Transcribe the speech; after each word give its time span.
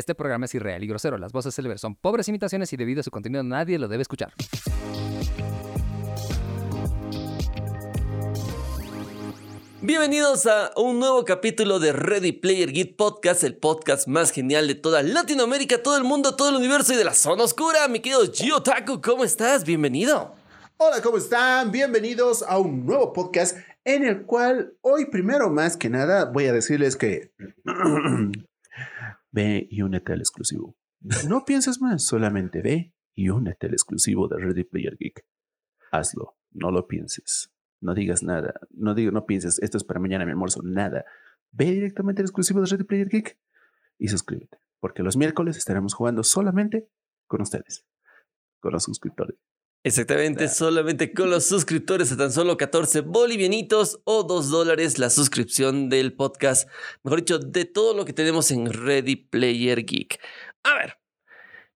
Este 0.00 0.14
programa 0.14 0.46
es 0.46 0.54
irreal 0.54 0.82
y 0.82 0.86
grosero. 0.86 1.18
Las 1.18 1.30
voces 1.30 1.54
célebres 1.54 1.82
son 1.82 1.94
pobres 1.94 2.26
imitaciones 2.26 2.72
y 2.72 2.78
debido 2.78 3.00
a 3.00 3.02
su 3.02 3.10
contenido 3.10 3.42
nadie 3.42 3.78
lo 3.78 3.86
debe 3.86 4.00
escuchar. 4.00 4.32
Bienvenidos 9.82 10.46
a 10.46 10.70
un 10.76 11.00
nuevo 11.00 11.26
capítulo 11.26 11.78
de 11.80 11.92
Ready 11.92 12.32
Player 12.32 12.72
Geek 12.72 12.96
Podcast, 12.96 13.44
el 13.44 13.58
podcast 13.58 14.08
más 14.08 14.30
genial 14.30 14.68
de 14.68 14.74
toda 14.74 15.02
Latinoamérica, 15.02 15.82
todo 15.82 15.98
el 15.98 16.04
mundo, 16.04 16.34
todo 16.34 16.48
el 16.48 16.56
universo 16.56 16.94
y 16.94 16.96
de 16.96 17.04
la 17.04 17.12
zona 17.12 17.44
oscura. 17.44 17.86
Mi 17.86 18.00
querido 18.00 18.22
Gio 18.32 18.62
Taku, 18.62 19.02
¿cómo 19.02 19.22
estás? 19.22 19.64
Bienvenido. 19.64 20.34
Hola, 20.78 21.02
¿cómo 21.02 21.18
están? 21.18 21.70
Bienvenidos 21.70 22.42
a 22.42 22.58
un 22.58 22.86
nuevo 22.86 23.12
podcast 23.12 23.58
en 23.84 24.04
el 24.04 24.22
cual 24.22 24.72
hoy 24.80 25.04
primero 25.10 25.50
más 25.50 25.76
que 25.76 25.90
nada 25.90 26.24
voy 26.24 26.46
a 26.46 26.54
decirles 26.54 26.96
que 26.96 27.32
ve 29.30 29.66
y 29.70 29.82
únete 29.82 30.12
al 30.12 30.20
exclusivo. 30.20 30.76
No 31.28 31.44
pienses 31.44 31.80
más, 31.80 32.04
solamente 32.04 32.62
ve 32.62 32.94
y 33.14 33.30
únete 33.30 33.66
al 33.66 33.72
exclusivo 33.72 34.28
de 34.28 34.38
Ready 34.38 34.64
Player 34.64 34.96
Geek. 34.98 35.24
Hazlo, 35.92 36.36
no 36.50 36.70
lo 36.70 36.86
pienses. 36.86 37.52
No 37.80 37.94
digas 37.94 38.22
nada, 38.22 38.54
no 38.70 38.94
digas, 38.94 39.14
no 39.14 39.24
pienses, 39.24 39.58
esto 39.62 39.78
es 39.78 39.84
para 39.84 40.00
mañana 40.00 40.26
mi 40.26 40.32
almuerzo, 40.32 40.60
nada. 40.62 41.04
Ve 41.50 41.66
directamente 41.66 42.20
al 42.20 42.26
exclusivo 42.26 42.60
de 42.60 42.66
Ready 42.66 42.84
Player 42.84 43.08
Geek 43.08 43.38
y 43.98 44.08
suscríbete, 44.08 44.58
porque 44.80 45.02
los 45.02 45.16
miércoles 45.16 45.56
estaremos 45.56 45.94
jugando 45.94 46.22
solamente 46.22 46.90
con 47.26 47.40
ustedes, 47.40 47.86
con 48.60 48.72
los 48.72 48.84
suscriptores. 48.84 49.38
Exactamente, 49.82 50.48
solamente 50.48 51.14
con 51.14 51.30
los 51.30 51.46
suscriptores 51.46 52.12
a 52.12 52.16
tan 52.18 52.30
solo 52.30 52.58
14 52.58 53.00
bolivianitos 53.00 54.00
o 54.04 54.24
2 54.24 54.50
dólares 54.50 54.98
la 54.98 55.08
suscripción 55.08 55.88
del 55.88 56.12
podcast, 56.12 56.68
mejor 57.02 57.20
dicho, 57.20 57.38
de 57.38 57.64
todo 57.64 57.94
lo 57.94 58.04
que 58.04 58.12
tenemos 58.12 58.50
en 58.50 58.70
Ready 58.70 59.16
Player 59.16 59.86
Geek. 59.86 60.20
A 60.64 60.74
ver, 60.74 60.98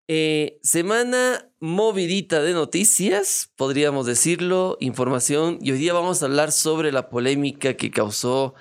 eh, 0.09 0.59
semana 0.63 1.49
movidita 1.62 2.41
de 2.43 2.51
noticias, 2.51 3.54
podríamos 3.55 4.05
decirlo, 4.05 4.76
información, 4.81 5.59
y 5.62 5.71
hoy 5.71 5.77
día 5.77 5.93
vamos 5.93 6.21
a 6.21 6.26
hablar 6.26 6.51
sobre 6.51 6.91
la 6.91 7.09
polémica 7.09 7.76
que 7.76 7.90
causó 7.90 8.54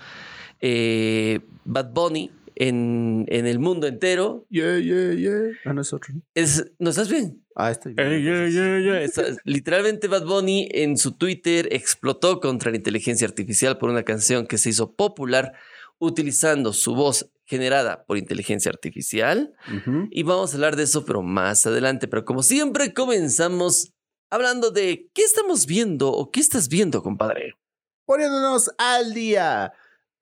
eh, 0.60 1.40
Bad 1.64 1.92
Bunny 1.92 2.30
en, 2.68 3.24
en, 3.28 3.46
el 3.46 3.58
mundo 3.58 3.86
entero. 3.86 4.46
Yeah, 4.48 4.78
yeah, 4.78 5.14
yeah. 5.14 5.50
A 5.64 5.72
nosotros. 5.72 6.16
Es, 6.34 6.72
¿No 6.78 6.90
estás 6.90 7.10
bien? 7.10 7.44
Ah, 7.56 7.70
estoy 7.70 7.94
bien. 7.94 8.12
Eh, 8.12 8.22
yeah, 8.22 8.48
yeah, 8.48 8.78
yeah. 8.80 9.02
Está, 9.02 9.24
literalmente 9.44 10.06
Bad 10.06 10.24
Bunny 10.24 10.68
en 10.70 10.96
su 10.96 11.12
Twitter 11.12 11.68
explotó 11.72 12.40
contra 12.40 12.70
la 12.70 12.76
inteligencia 12.76 13.26
artificial 13.26 13.78
por 13.78 13.90
una 13.90 14.04
canción 14.04 14.46
que 14.46 14.58
se 14.58 14.70
hizo 14.70 14.94
popular 14.94 15.52
utilizando 15.98 16.72
su 16.72 16.94
voz 16.94 17.30
generada 17.44 18.04
por 18.04 18.16
inteligencia 18.16 18.70
artificial. 18.70 19.54
Uh 19.68 19.90
-huh. 19.90 20.08
Y 20.10 20.22
vamos 20.22 20.52
a 20.52 20.56
hablar 20.56 20.76
de 20.76 20.84
eso, 20.84 21.04
pero 21.04 21.22
más 21.22 21.66
adelante. 21.66 22.06
Pero 22.06 22.24
como 22.24 22.42
siempre, 22.42 22.94
comenzamos 22.94 23.92
hablando 24.30 24.70
de 24.70 25.10
qué 25.12 25.22
estamos 25.22 25.66
viendo 25.66 26.12
o 26.12 26.30
qué 26.30 26.40
estás 26.40 26.68
viendo, 26.68 27.02
compadre. 27.02 27.54
Poniéndonos 28.06 28.70
al 28.78 29.14
día. 29.14 29.72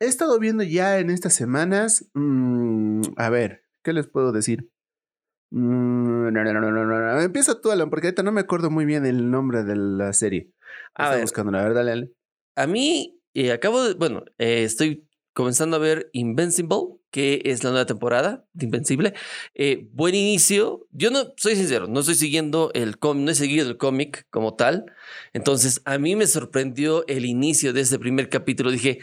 He 0.00 0.06
estado 0.06 0.38
viendo 0.38 0.62
ya 0.62 0.98
en 0.98 1.10
estas 1.10 1.34
semanas. 1.34 2.06
Mmm, 2.14 3.02
a 3.16 3.28
ver, 3.28 3.64
¿qué 3.84 3.92
les 3.92 4.06
puedo 4.06 4.32
decir? 4.32 4.70
Mm, 5.50 6.32
no, 6.32 6.44
no, 6.44 6.52
no, 6.54 6.70
no, 6.70 6.84
no. 6.86 7.20
Empieza 7.20 7.60
tú, 7.60 7.70
Alan, 7.70 7.90
porque 7.90 8.06
ahorita 8.06 8.22
no 8.22 8.32
me 8.32 8.40
acuerdo 8.40 8.70
muy 8.70 8.86
bien 8.86 9.04
el 9.04 9.30
nombre 9.30 9.62
de 9.62 9.76
la 9.76 10.14
serie. 10.14 10.52
A 10.94 11.04
Estoy 11.04 11.16
ver. 11.16 11.24
buscando, 11.24 11.52
la 11.52 11.62
verdad, 11.62 11.86
Alan. 11.86 12.10
A 12.56 12.66
mí, 12.66 13.20
eh, 13.34 13.52
acabo 13.52 13.84
de. 13.84 13.92
Bueno, 13.92 14.24
eh, 14.38 14.64
estoy 14.64 15.06
comenzando 15.34 15.76
a 15.76 15.80
ver 15.80 16.08
Invincible, 16.14 16.78
que 17.10 17.42
es 17.44 17.62
la 17.62 17.70
nueva 17.70 17.86
temporada 17.86 18.46
de 18.54 18.66
Invencible. 18.66 19.12
Eh, 19.54 19.88
buen 19.92 20.14
inicio. 20.14 20.86
Yo 20.92 21.10
no 21.10 21.34
soy 21.36 21.56
sincero, 21.56 21.88
no 21.88 22.00
estoy 22.00 22.14
siguiendo 22.14 22.70
el 22.74 22.98
cómic, 22.98 23.24
no 23.24 23.30
he 23.32 23.34
seguido 23.34 23.68
el 23.68 23.76
cómic 23.76 24.26
como 24.30 24.54
tal. 24.54 24.86
Entonces, 25.32 25.82
a 25.84 25.98
mí 25.98 26.16
me 26.16 26.26
sorprendió 26.26 27.06
el 27.06 27.26
inicio 27.26 27.72
de 27.72 27.82
este 27.82 27.98
primer 27.98 28.28
capítulo. 28.28 28.70
Dije, 28.70 29.00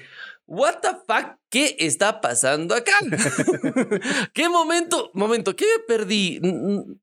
¿What 0.47 0.79
the 0.81 0.89
fuck? 1.05 1.37
¿Qué 1.49 1.75
está 1.77 2.21
pasando 2.21 2.73
acá? 2.73 2.93
¿Qué 4.33 4.47
momento? 4.47 5.11
Momento, 5.13 5.55
¿qué 5.57 5.65
me 5.65 5.83
perdí? 5.83 6.39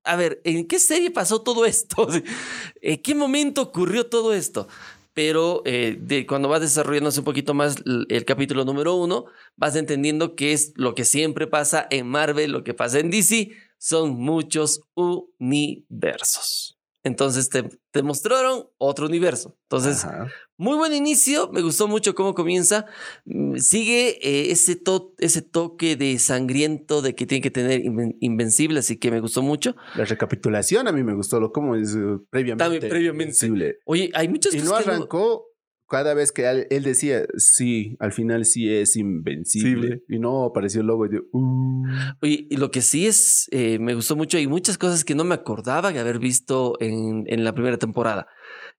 A 0.03 0.17
ver, 0.17 0.41
¿en 0.45 0.67
qué 0.67 0.79
serie 0.79 1.11
pasó 1.11 1.43
todo 1.43 1.67
esto? 1.67 2.09
¿En 2.81 3.03
qué 3.03 3.15
momento 3.15 3.61
ocurrió 3.61 4.07
todo 4.07 4.33
esto? 4.33 4.67
Pero 5.13 5.63
eh, 5.67 5.99
de, 6.01 6.27
cuando 6.27 6.49
vas 6.49 6.63
desarrollándose 6.63 7.21
un 7.21 7.27
poquito 7.27 7.53
más 7.53 7.77
el, 7.85 8.07
el, 8.09 8.25
capítulo 8.25 8.65
número 8.65 8.95
uno, 8.95 9.27
vas 9.57 9.77
entendiendo 9.77 10.35
que 10.35 10.55
es 10.55 10.73
lo 10.77 10.95
que 10.95 11.05
siempre 11.05 11.47
pasa 11.47 11.87
en 11.91 12.09
Marvel, 12.09 12.51
lo 12.51 12.65
que 12.65 12.73
pasa 12.73 12.99
en 12.99 13.11
DC, 13.11 13.51
son 13.79 14.17
muchos 14.17 14.81
universos. 14.95 16.74
Entonces 17.05 17.51
te, 17.51 17.69
te, 17.91 18.03
mostraron 18.03 18.67
otro 18.79 19.07
universo. 19.07 19.57
Entonces, 19.65 20.05
Ajá. 20.07 20.27
muy 20.57 20.77
buen 20.77 20.95
inicio. 20.95 21.51
Me 21.53 21.61
gustó 21.61 21.87
mucho 21.87 22.15
cómo 22.15 22.35
comienza. 22.35 22.87
Mm, 23.27 23.59
Sigue 23.59 24.19
eh, 24.23 24.51
ese, 24.51 24.75
to 24.75 25.15
ese 25.19 25.43
toque 25.43 25.97
de 25.97 26.19
sangriento 26.19 27.03
de 27.03 27.15
que 27.15 27.27
tiene 27.27 27.43
que 27.43 27.51
tener 27.51 27.85
inven 27.85 28.17
invencible, 28.21 28.79
así 28.79 28.97
que 28.97 29.11
me 29.11 29.21
gustó 29.21 29.43
mucho. 29.43 29.77
La 29.97 30.07
recapitulación 30.07 30.89
a 30.89 30.93
mí 30.93 31.05
me 31.05 31.15
gustó, 31.15 31.39
lo 31.41 31.53
como 31.53 31.77
es 31.77 31.95
uh, 31.95 32.25
previamente. 32.31 32.65
También 32.65 32.89
previamente. 32.89 33.47
Invencible. 33.47 33.79
Oye, 33.85 34.11
hay 34.15 34.29
muchas 34.29 34.55
y 34.55 34.61
cosas. 34.61 34.87
no 34.87 34.93
arrancó 34.93 35.45
cada 35.89 36.15
vez 36.15 36.33
que 36.33 36.67
él 36.71 36.83
decía, 36.83 37.25
sí, 37.37 37.97
al 38.01 38.13
final 38.13 38.45
sí 38.45 38.73
es 38.73 38.97
invencible. 38.97 40.03
Sí. 40.07 40.17
Y 40.17 40.19
no 40.19 40.45
apareció 40.45 40.81
el 40.81 40.87
logo 40.87 41.07
y 41.07 41.11
de, 41.11 41.21
uh. 41.33 41.85
Oye, 42.23 42.47
y 42.51 42.57
lo 42.57 42.71
que 42.71 42.83
sí 42.83 43.07
es, 43.07 43.49
eh, 43.51 43.79
me 43.79 43.95
gustó 43.95 44.17
mucho, 44.17 44.37
hay 44.39 44.47
muchas 44.47 44.79
cosas 44.79 45.05
que 45.05 45.15
no 45.15 45.25
me 45.25 45.35
acordaba 45.35 45.93
de 45.93 46.01
haber 46.01 46.19
visto 46.19 46.77
en, 46.81 47.25
en 47.27 47.45
la 47.45 47.53
primera 47.53 47.79
temporada. 47.79 48.27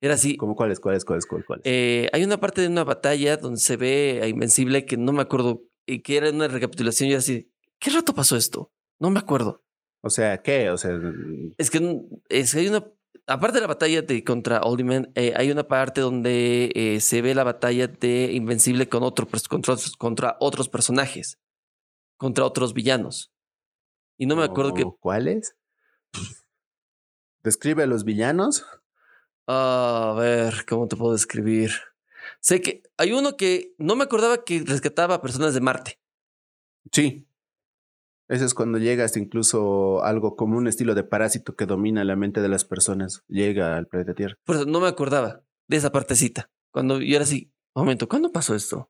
Era 0.02 0.16
así. 0.16 0.36
¿Cómo 0.36 0.56
cuáles, 0.56 0.80
cuáles, 0.80 1.06
cuáles, 1.06 1.26
cuáles? 1.26 1.46
cuáles? 1.46 1.64
Eh, 1.66 2.10
hay 2.12 2.24
una 2.24 2.40
parte 2.40 2.62
de 2.62 2.68
una 2.68 2.84
batalla 2.84 3.38
donde 3.38 3.60
se 3.60 3.78
ve 3.78 4.20
a 4.22 4.28
Invencible 4.28 4.86
que 4.86 4.98
no 4.98 5.14
me 5.14 5.22
acuerdo, 5.22 5.64
y 5.86 6.02
que 6.02 6.18
era 6.18 6.30
una 6.30 6.48
recapitulación. 6.48 7.10
Yo 7.10 7.18
así, 7.18 7.52
¿qué 7.80 7.92
rato 7.92 8.14
pasó 8.14 8.36
esto? 8.36 8.72
No 9.00 9.10
me 9.10 9.20
acuerdo. 9.20 9.64
O 10.02 10.10
sea, 10.10 10.42
¿qué? 10.42 10.70
O 10.70 10.78
sea, 10.78 11.00
es 11.58 11.70
que, 11.70 12.02
es 12.30 12.54
que 12.54 12.60
hay 12.60 12.68
una 12.68 12.86
aparte 13.28 13.56
de 13.56 13.62
la 13.62 13.68
batalla 13.68 14.02
de 14.02 14.24
contra 14.24 14.62
Oldman, 14.62 15.12
eh, 15.16 15.34
hay 15.36 15.52
una 15.52 15.68
parte 15.68 16.02
donde 16.02 16.72
eh, 16.76 17.00
se 17.02 17.22
ve 17.22 17.36
la 17.36 17.44
batalla 17.44 17.88
de 17.88 18.32
Invencible 18.34 18.88
con 18.88 19.04
otro, 19.04 19.28
contra, 19.50 19.74
otros, 19.74 19.96
contra 19.98 20.38
otros 20.40 20.70
personajes, 20.70 21.40
contra 22.18 22.46
otros 22.46 22.74
villanos. 22.74 23.32
Y 24.18 24.26
no 24.26 24.36
me 24.36 24.44
acuerdo 24.44 24.72
oh, 24.72 24.74
que. 24.74 24.84
¿Cuáles? 25.00 25.56
¿Describe 27.44 27.84
a 27.84 27.88
los 27.88 28.04
villanos? 28.04 28.66
A 29.48 30.16
ver, 30.18 30.66
¿cómo 30.68 30.88
te 30.88 30.96
puedo 30.96 31.14
describir? 31.14 31.72
Sé 32.40 32.62
que 32.62 32.84
hay 32.98 33.14
uno 33.14 33.38
que 33.38 33.76
no 33.78 33.96
me 33.96 34.04
acordaba 34.04 34.44
que 34.44 34.64
rescataba 34.66 35.16
a 35.16 35.22
personas 35.22 35.54
de 35.54 35.62
Marte. 35.62 36.00
Sí. 36.92 37.28
Ese 38.28 38.46
es 38.46 38.54
cuando 38.54 38.80
llega 38.80 39.06
hasta 39.06 39.20
incluso 39.20 40.04
algo 40.04 40.36
como 40.36 40.58
un 40.58 40.68
estilo 40.68 40.96
de 40.96 41.04
parásito 41.04 41.56
que 41.56 41.66
domina 41.66 42.04
la 42.04 42.16
mente 42.16 42.42
de 42.42 42.50
las 42.50 42.66
personas. 42.66 43.24
Llega 43.28 43.78
al 43.78 43.88
planeta 43.88 44.16
Tierra. 44.16 44.36
Por 44.46 44.56
eso 44.56 44.66
no 44.66 44.80
me 44.80 44.88
acordaba 44.88 45.44
de 45.68 45.78
esa 45.78 45.92
partecita. 45.92 46.50
Cuando 46.72 47.00
yo 47.00 47.16
era 47.16 47.24
así, 47.24 47.54
momento, 47.76 48.08
¿cuándo 48.08 48.32
pasó 48.32 48.56
esto? 48.56 48.90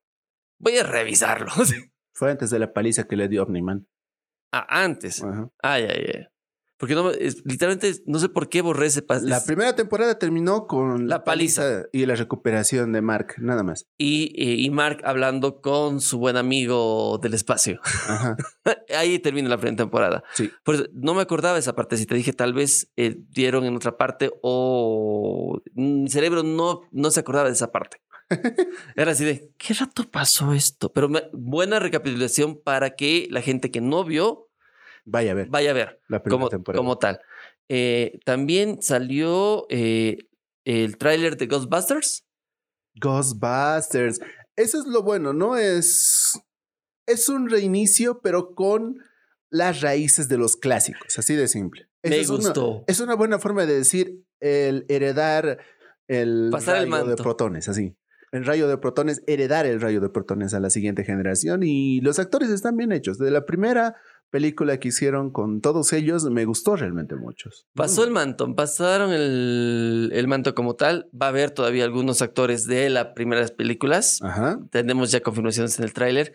Voy 0.59 0.77
a 0.77 0.83
revisarlo. 0.83 1.51
Fue 2.13 2.31
antes 2.31 2.49
de 2.49 2.59
la 2.59 2.71
paliza 2.71 3.07
que 3.07 3.17
le 3.17 3.27
dio 3.27 3.43
Omniman. 3.43 3.87
Ah, 4.53 4.83
antes. 4.83 5.21
Ajá. 5.21 5.49
Ay, 5.61 5.83
ay, 5.83 6.05
ay. 6.15 6.27
Porque 6.77 6.93
no, 6.95 7.09
es, 7.11 7.45
literalmente 7.45 8.01
no 8.05 8.19
sé 8.19 8.29
por 8.29 8.49
qué 8.49 8.61
borré 8.61 8.87
ese 8.87 9.01
pas 9.01 9.23
La 9.23 9.43
primera 9.43 9.75
temporada 9.75 10.19
terminó 10.19 10.67
con 10.67 11.07
la 11.07 11.23
paliza. 11.23 11.61
paliza 11.61 11.89
y 11.93 12.05
la 12.05 12.15
recuperación 12.15 12.91
de 12.91 13.01
Mark, 13.01 13.35
nada 13.37 13.63
más. 13.63 13.87
Y, 13.97 14.31
y, 14.35 14.65
y 14.65 14.69
Mark 14.69 15.01
hablando 15.05 15.61
con 15.61 16.01
su 16.01 16.17
buen 16.17 16.37
amigo 16.37 17.17
del 17.21 17.33
espacio. 17.33 17.79
Ajá. 17.83 18.35
Ahí 18.97 19.19
termina 19.19 19.47
la 19.47 19.57
primera 19.57 19.77
temporada. 19.77 20.23
Sí. 20.33 20.51
Por 20.63 20.75
eso, 20.75 20.85
no 20.93 21.13
me 21.13 21.21
acordaba 21.21 21.57
esa 21.57 21.75
parte. 21.75 21.97
Si 21.97 22.05
te 22.05 22.15
dije, 22.15 22.33
tal 22.33 22.53
vez 22.53 22.91
eh, 22.97 23.15
dieron 23.29 23.65
en 23.65 23.75
otra 23.75 23.97
parte 23.97 24.31
o 24.41 25.61
mi 25.73 26.09
cerebro 26.09 26.43
no, 26.43 26.81
no 26.91 27.11
se 27.11 27.19
acordaba 27.21 27.47
de 27.47 27.53
esa 27.53 27.71
parte. 27.71 28.01
Era 28.95 29.11
así 29.11 29.23
de, 29.23 29.51
¿qué 29.57 29.73
rato 29.73 30.09
pasó 30.09 30.53
esto? 30.53 30.91
Pero 30.91 31.09
me, 31.09 31.23
buena 31.33 31.79
recapitulación 31.79 32.59
para 32.61 32.95
que 32.95 33.27
la 33.29 33.41
gente 33.41 33.71
que 33.71 33.81
no 33.81 34.03
vio 34.03 34.44
Vaya 35.05 35.31
a 35.31 35.35
ver. 35.35 35.49
Vaya 35.49 35.71
a 35.71 35.73
ver. 35.73 36.01
La 36.07 36.21
como, 36.21 36.49
temporada. 36.49 36.79
como 36.79 36.97
tal. 36.97 37.21
Eh, 37.69 38.19
también 38.25 38.81
salió 38.81 39.65
eh, 39.69 40.17
el 40.65 40.97
tráiler 40.97 41.37
de 41.37 41.47
Ghostbusters. 41.47 42.25
Ghostbusters. 42.95 44.19
Eso 44.55 44.79
es 44.79 44.85
lo 44.85 45.03
bueno, 45.03 45.33
¿no? 45.33 45.57
Es. 45.57 46.39
Es 47.07 47.29
un 47.29 47.49
reinicio, 47.49 48.19
pero 48.21 48.55
con 48.55 48.97
las 49.51 49.81
raíces 49.81 50.27
de 50.27 50.39
los 50.39 50.55
clásicos, 50.55 51.19
así 51.19 51.35
de 51.35 51.47
simple. 51.47 51.87
Me 52.01 52.19
es 52.19 52.31
gustó. 52.31 52.69
Una, 52.69 52.83
es 52.87 52.99
una 52.99 53.15
buena 53.15 53.37
forma 53.37 53.67
de 53.67 53.75
decir 53.75 54.25
el 54.39 54.85
heredar 54.89 55.59
el 56.07 56.49
Pasar 56.51 56.75
rayo 56.75 57.03
el 57.03 57.09
de 57.09 57.15
protones, 57.15 57.67
así. 57.69 57.95
El 58.31 58.45
rayo 58.45 58.67
de 58.67 58.77
protones, 58.77 59.23
heredar 59.27 59.65
el 59.65 59.79
rayo 59.79 60.01
de 60.01 60.09
protones 60.09 60.53
a 60.53 60.59
la 60.59 60.69
siguiente 60.69 61.03
generación. 61.03 61.61
Y 61.63 62.01
los 62.01 62.19
actores 62.19 62.49
están 62.49 62.75
bien 62.75 62.91
hechos. 62.91 63.17
De 63.17 63.31
la 63.31 63.45
primera 63.45 63.95
película 64.35 64.81
que 64.81 64.89
hicieron 64.89 65.31
con 65.31 65.61
todos 65.61 65.93
ellos 65.93 66.25
me 66.25 66.43
gustó 66.43 66.75
realmente 66.75 67.15
mucho. 67.15 67.51
Pasó 67.73 68.03
el 68.03 68.11
manto, 68.11 68.53
pasaron 68.53 69.13
el, 69.13 70.11
el 70.13 70.27
manto 70.27 70.53
como 70.53 70.75
tal. 70.75 71.07
Va 71.13 71.27
a 71.27 71.29
haber 71.29 71.51
todavía 71.51 71.85
algunos 71.85 72.21
actores 72.21 72.67
de 72.67 72.89
las 72.89 73.13
primeras 73.15 73.51
películas. 73.51 74.19
Ajá. 74.21 74.59
Tenemos 74.71 75.11
ya 75.11 75.21
confirmaciones 75.21 75.79
en 75.79 75.85
el 75.85 75.93
tráiler. 75.93 76.33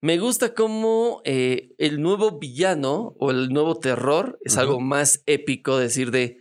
Me 0.00 0.16
gusta 0.16 0.54
cómo 0.54 1.20
eh, 1.26 1.74
el 1.76 2.00
nuevo 2.00 2.38
villano 2.38 3.14
o 3.18 3.30
el 3.30 3.50
nuevo 3.50 3.78
terror 3.78 4.38
es 4.40 4.54
Ajá. 4.54 4.62
algo 4.62 4.80
más 4.80 5.22
épico, 5.26 5.76
decir 5.76 6.10
de 6.10 6.38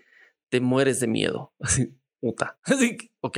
te 0.47 0.61
mueres 0.61 1.01
de 1.01 1.07
miedo. 1.07 1.51
Así, 1.59 1.93
puta. 2.21 2.57
Así, 2.63 2.97
ok. 3.19 3.37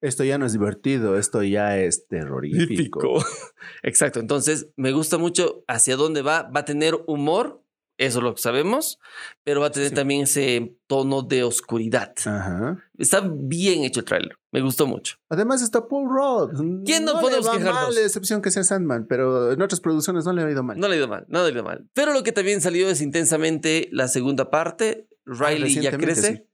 Esto 0.00 0.22
ya 0.24 0.38
no 0.38 0.46
es 0.46 0.52
divertido, 0.52 1.18
esto 1.18 1.42
ya 1.42 1.76
es 1.78 2.06
terrorífico. 2.06 3.22
Exacto. 3.82 4.20
Entonces, 4.20 4.68
me 4.76 4.92
gusta 4.92 5.18
mucho 5.18 5.64
hacia 5.66 5.96
dónde 5.96 6.22
va. 6.22 6.42
Va 6.44 6.60
a 6.60 6.64
tener 6.64 6.94
humor, 7.06 7.62
eso 7.96 8.20
lo 8.20 8.36
sabemos, 8.36 9.00
pero 9.42 9.60
va 9.60 9.66
a 9.66 9.70
tener 9.72 9.88
Sí. 9.88 9.94
también 9.96 10.22
ese 10.22 10.76
tono 10.86 11.22
de 11.22 11.42
oscuridad. 11.42 12.14
Ajá. 12.26 12.78
Está 12.96 13.22
bien 13.28 13.82
hecho 13.82 14.00
el 14.00 14.06
tráiler. 14.06 14.38
Me 14.52 14.60
gustó 14.60 14.86
mucho. 14.86 15.16
Además 15.28 15.62
está 15.62 15.88
Paul 15.88 16.08
Rudd. 16.08 16.84
¿Quién 16.84 17.04
no 17.04 17.14
le 17.14 17.20
podemos 17.20 17.48
va 17.48 17.52
quejarnos? 17.58 17.94
mal, 17.94 17.98
excepción 17.98 18.40
que 18.40 18.52
sea 18.52 18.62
Sandman, 18.62 19.06
pero 19.08 19.50
en 19.52 19.60
otras 19.60 19.80
producciones 19.80 20.24
no 20.24 20.32
le 20.32 20.42
ha 20.44 20.50
ido 20.50 20.62
mal. 20.62 20.78
No 20.78 20.86
le 20.86 20.94
ha 20.94 20.98
ido 20.98 21.08
mal, 21.08 21.24
no 21.28 21.40
le 21.42 21.48
ha 21.48 21.50
ido 21.52 21.64
mal. 21.64 21.88
Pero 21.92 22.12
lo 22.12 22.22
que 22.22 22.30
también 22.32 22.60
salió 22.60 22.88
es 22.88 23.00
intensamente 23.02 23.88
la 23.90 24.06
segunda 24.06 24.48
parte. 24.50 25.08
Riley 25.26 25.74
ya 25.74 25.90
Ah, 25.90 25.92
recientemente, 25.92 26.04
crece. 26.06 26.36
sí. 26.36 26.44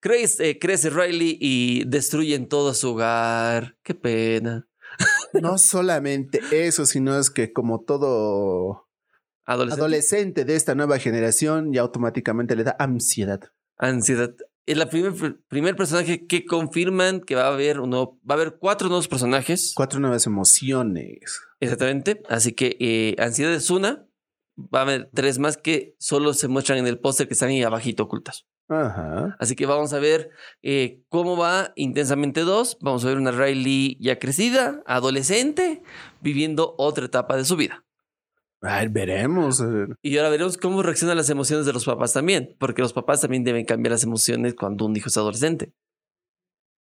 Crece, 0.00 0.50
eh, 0.50 0.58
crece 0.58 0.90
Riley 0.90 1.38
y 1.40 1.84
destruyen 1.84 2.48
todo 2.48 2.74
su 2.74 2.90
hogar. 2.90 3.76
Qué 3.82 3.94
pena. 3.94 4.66
No 5.32 5.58
solamente 5.58 6.40
eso, 6.52 6.86
sino 6.86 7.18
es 7.18 7.30
que 7.30 7.52
como 7.52 7.80
todo 7.82 8.88
Adolescente. 9.46 9.80
adolescente 9.80 10.44
de 10.44 10.56
esta 10.56 10.74
nueva 10.74 10.98
generación 10.98 11.72
ya 11.72 11.82
automáticamente 11.82 12.56
le 12.56 12.64
da 12.64 12.76
ansiedad. 12.78 13.40
Ansiedad. 13.76 14.34
Es 14.66 14.78
la 14.78 14.88
primer, 14.88 15.12
primer 15.48 15.76
personaje 15.76 16.26
que 16.26 16.46
confirman 16.46 17.20
que 17.20 17.34
va 17.34 17.44
a 17.44 17.52
haber 17.52 17.80
uno, 17.80 18.18
va 18.28 18.34
a 18.34 18.38
haber 18.38 18.56
cuatro 18.58 18.88
nuevos 18.88 19.08
personajes. 19.08 19.72
Cuatro 19.76 20.00
nuevas 20.00 20.26
emociones. 20.26 21.42
Exactamente. 21.60 22.22
Así 22.30 22.52
que 22.52 22.76
eh, 22.80 23.14
ansiedad 23.18 23.52
es 23.52 23.70
una. 23.70 24.06
Va 24.56 24.78
a 24.78 24.82
haber 24.82 25.10
tres 25.12 25.38
más 25.38 25.58
que 25.58 25.96
solo 25.98 26.32
se 26.32 26.48
muestran 26.48 26.78
en 26.78 26.86
el 26.86 26.98
póster 26.98 27.26
que 27.26 27.34
están 27.34 27.50
ahí 27.50 27.62
abajito 27.62 28.04
ocultas. 28.04 28.46
Ajá. 28.68 29.36
Así 29.38 29.56
que 29.56 29.66
vamos 29.66 29.92
a 29.92 29.98
ver 29.98 30.30
eh, 30.62 31.02
cómo 31.08 31.36
va 31.36 31.72
Intensamente 31.76 32.40
2. 32.40 32.78
Vamos 32.80 33.04
a 33.04 33.08
ver 33.08 33.18
una 33.18 33.30
Riley 33.30 33.98
ya 34.00 34.18
crecida, 34.18 34.82
adolescente, 34.86 35.82
viviendo 36.20 36.74
otra 36.78 37.04
etapa 37.06 37.36
de 37.36 37.44
su 37.44 37.56
vida. 37.56 37.84
Ay, 38.62 38.88
veremos. 38.88 39.60
eh. 39.60 39.86
Y 40.00 40.16
ahora 40.16 40.30
veremos 40.30 40.56
cómo 40.56 40.82
reaccionan 40.82 41.18
las 41.18 41.28
emociones 41.28 41.66
de 41.66 41.74
los 41.74 41.84
papás 41.84 42.14
también, 42.14 42.56
porque 42.58 42.80
los 42.80 42.94
papás 42.94 43.20
también 43.20 43.44
deben 43.44 43.66
cambiar 43.66 43.92
las 43.92 44.04
emociones 44.04 44.54
cuando 44.54 44.86
un 44.86 44.96
hijo 44.96 45.08
es 45.08 45.16
adolescente. 45.18 45.74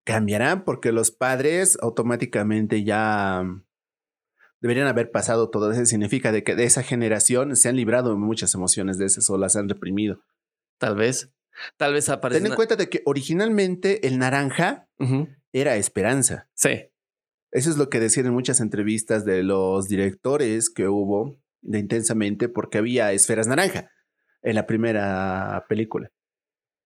Cambiarán 0.06 0.64
porque 0.64 0.94
los 0.94 1.12
padres 1.12 1.78
automáticamente 1.82 2.86
ya 2.86 3.44
mm, 3.44 3.66
deberían 4.62 4.88
haber 4.88 5.12
pasado 5.12 5.50
todo 5.50 5.72
eso. 5.72 5.86
Significa 5.86 6.32
de 6.32 6.44
que 6.46 6.56
de 6.56 6.64
esa 6.64 6.84
generación 6.84 7.58
se 7.58 7.68
han 7.68 7.76
librado 7.76 8.12
de 8.12 8.16
muchas 8.16 8.54
emociones 8.56 8.98
de 8.98 9.06
esas 9.06 9.30
o 9.30 9.38
las 9.38 9.58
han 9.58 9.68
reprimido. 9.68 10.22
Tal 10.78 10.96
vez. 10.96 11.34
Tal 11.78 11.94
vez 11.94 12.10
aparece. 12.10 12.40
Ten 12.40 12.46
en 12.46 12.52
una- 12.52 12.56
cuenta 12.56 12.76
de 12.76 12.90
que 12.90 13.02
originalmente 13.06 14.08
el 14.08 14.18
naranja 14.18 14.88
era 15.52 15.76
esperanza. 15.76 16.50
Sí. 16.54 16.90
Eso 17.52 17.70
es 17.70 17.78
lo 17.78 17.90
que 17.90 18.00
decían 18.00 18.26
en 18.26 18.34
muchas 18.34 18.60
entrevistas 18.60 19.26
de 19.26 19.44
los 19.44 19.88
directores 19.88 20.70
que 20.70 20.88
hubo 20.88 21.38
de 21.62 21.80
Intensamente, 21.80 22.50
porque 22.50 22.78
había 22.80 23.12
esferas 23.14 23.48
naranja 23.48 23.90
en 24.42 24.56
la 24.56 24.66
primera 24.66 25.66
película. 25.70 26.12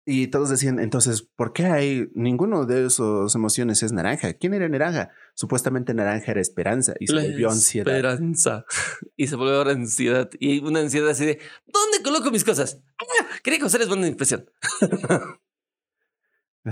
Y 0.07 0.27
todos 0.27 0.51
decían, 0.51 0.81
entonces, 0.81 1.23
¿por 1.23 1.55
qué 1.55 1.65
hay 1.65 2.11
ninguno 2.15 2.67
de 2.67 2.87
esas 2.87 3.35
emociones 3.35 3.83
es 3.83 3.93
naranja? 3.93 4.35
¿Quién 4.35 4.53
era 4.53 4.69
naranja? 4.69 5.11
Supuestamente 5.35 5.95
naranja 5.95 6.33
era 6.33 6.43
esperanza 6.43 6.95
y 7.01 7.07
se 7.07 7.15
La 7.15 7.23
volvió 7.23 7.51
ansiedad. 7.51 7.97
Esperanza. 7.97 8.67
Y 9.17 9.29
se 9.29 9.37
volvió 9.37 9.63
ansiedad. 9.63 10.29
Y 10.39 10.63
una 10.63 10.81
ansiedad 10.81 11.09
así 11.09 11.25
de: 11.25 11.39
¿Dónde 11.67 12.03
coloco 12.03 12.31
mis 12.31 12.45
cosas? 12.45 12.81
Ah, 12.99 13.27
quería 13.43 13.61
causarles 13.61 13.89
buena 13.89 14.07
impresión. 14.07 14.51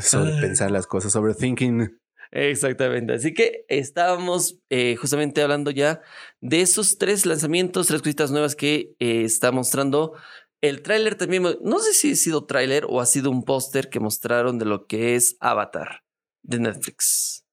Sobre 0.01 0.41
pensar 0.41 0.71
las 0.71 0.87
cosas, 0.87 1.13
sobre 1.13 1.35
thinking. 1.35 2.01
Exactamente. 2.31 3.13
Así 3.13 3.35
que 3.35 3.67
estábamos 3.69 4.59
eh, 4.71 4.97
justamente 4.97 5.43
hablando 5.43 5.71
ya 5.71 6.01
de 6.41 6.63
esos 6.63 6.97
tres 6.97 7.27
lanzamientos, 7.27 7.89
tres 7.89 8.01
cositas 8.01 8.31
nuevas 8.31 8.57
que 8.57 8.95
eh, 8.99 9.25
está 9.25 9.53
mostrando. 9.53 10.15
El 10.63 10.83
tráiler 10.83 11.17
también, 11.17 11.43
no 11.61 11.79
sé 11.81 11.93
si 11.93 12.13
ha 12.13 12.17
sido 12.17 12.47
tráiler 12.47 12.87
o 12.89 13.01
ha 13.01 13.07
sido 13.07 13.31
un 13.31 13.45
póster 13.45 13.91
que 13.91 13.99
mostraron 13.99 14.59
de 14.61 14.65
lo 14.65 14.87
que 14.87 15.17
es 15.17 15.37
Avatar 15.41 16.05
de 16.43 16.61
Netflix. 16.61 17.45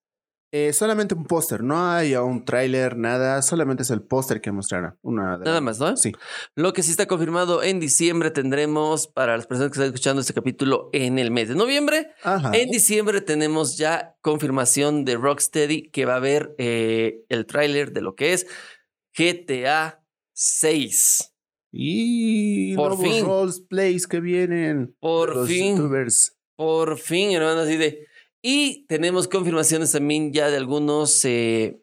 Eh, 0.51 0.73
solamente 0.73 1.13
un 1.13 1.25
póster, 1.25 1.63
no 1.63 1.91
hay 1.91 2.15
un 2.15 2.43
tráiler, 2.43 2.97
nada, 2.97 3.41
solamente 3.43 3.83
es 3.83 3.91
el 3.91 4.01
póster 4.01 4.41
que 4.41 4.51
mostraron. 4.51 4.97
Una 5.01 5.37
de 5.37 5.45
Nada 5.45 5.61
más, 5.61 5.79
¿no? 5.79 5.95
Sí. 5.95 6.11
Lo 6.55 6.73
que 6.73 6.81
sí 6.81 6.89
está 6.89 7.07
confirmado 7.07 7.61
en 7.61 7.79
diciembre 7.79 8.31
tendremos 8.31 9.07
para 9.07 9.37
las 9.37 9.45
personas 9.45 9.71
que 9.71 9.75
están 9.75 9.87
escuchando 9.87 10.21
este 10.21 10.33
capítulo 10.33 10.89
en 10.91 11.19
el 11.19 11.29
mes 11.29 11.49
de 11.49 11.55
noviembre. 11.55 12.11
Ajá. 12.23 12.51
En 12.53 12.71
diciembre 12.71 13.21
tenemos 13.21 13.77
ya 13.77 14.17
confirmación 14.21 15.05
de 15.05 15.17
Rocksteady 15.17 15.89
que 15.91 16.05
va 16.05 16.13
a 16.13 16.17
haber 16.17 16.55
eh, 16.57 17.25
el 17.29 17.45
tráiler 17.45 17.91
de 17.91 18.01
lo 18.01 18.15
que 18.15 18.33
es 18.33 18.47
GTA 19.15 20.03
6. 20.33 21.28
Y 21.71 22.75
Por 22.75 22.97
nuevos 22.97 23.15
fin. 23.15 23.25
roleplays 23.25 24.07
que 24.07 24.19
vienen. 24.19 24.95
Por 24.99 25.35
los 25.35 25.47
fin. 25.47 25.77
youtubers. 25.77 26.35
Por 26.55 26.97
fin, 26.97 27.31
hermano, 27.31 27.61
así 27.61 27.77
de. 27.77 28.07
Y 28.41 28.85
tenemos 28.87 29.27
confirmaciones 29.27 29.91
también 29.91 30.33
ya 30.33 30.49
de 30.49 30.57
algunos. 30.57 31.23
eh, 31.25 31.79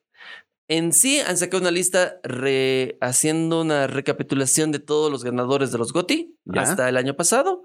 en 0.68 0.92
sí 0.92 1.20
han 1.20 1.36
sacado 1.36 1.60
una 1.60 1.70
lista 1.70 2.18
re- 2.24 2.98
haciendo 3.00 3.60
una 3.60 3.86
recapitulación 3.86 4.72
de 4.72 4.80
todos 4.80 5.12
los 5.12 5.22
ganadores 5.22 5.70
de 5.70 5.78
los 5.78 5.92
GOTY 5.92 6.34
Ya. 6.44 6.62
hasta 6.62 6.88
el 6.88 6.96
año 6.96 7.14
pasado. 7.14 7.62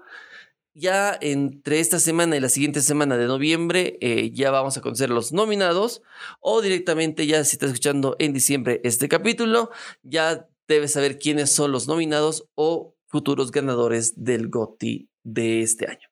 Ya 0.74 1.18
entre 1.20 1.80
esta 1.80 1.98
semana 1.98 2.36
y 2.36 2.40
la 2.40 2.48
siguiente 2.48 2.80
semana 2.80 3.16
de 3.18 3.26
noviembre 3.26 3.98
eh, 4.00 4.30
ya 4.32 4.50
vamos 4.50 4.76
a 4.76 4.80
conocer 4.80 5.10
los 5.10 5.32
nominados 5.32 6.00
o 6.40 6.62
directamente 6.62 7.26
ya 7.26 7.44
si 7.44 7.56
estás 7.56 7.70
escuchando 7.70 8.16
en 8.18 8.32
diciembre 8.32 8.80
este 8.84 9.06
capítulo 9.08 9.70
ya 10.02 10.48
debes 10.68 10.92
saber 10.92 11.18
quiénes 11.18 11.50
son 11.50 11.72
los 11.72 11.88
nominados 11.88 12.48
o 12.54 12.96
futuros 13.06 13.50
ganadores 13.50 14.24
del 14.24 14.48
GOTY 14.48 15.10
de 15.22 15.62
este 15.62 15.86
año. 15.86 16.08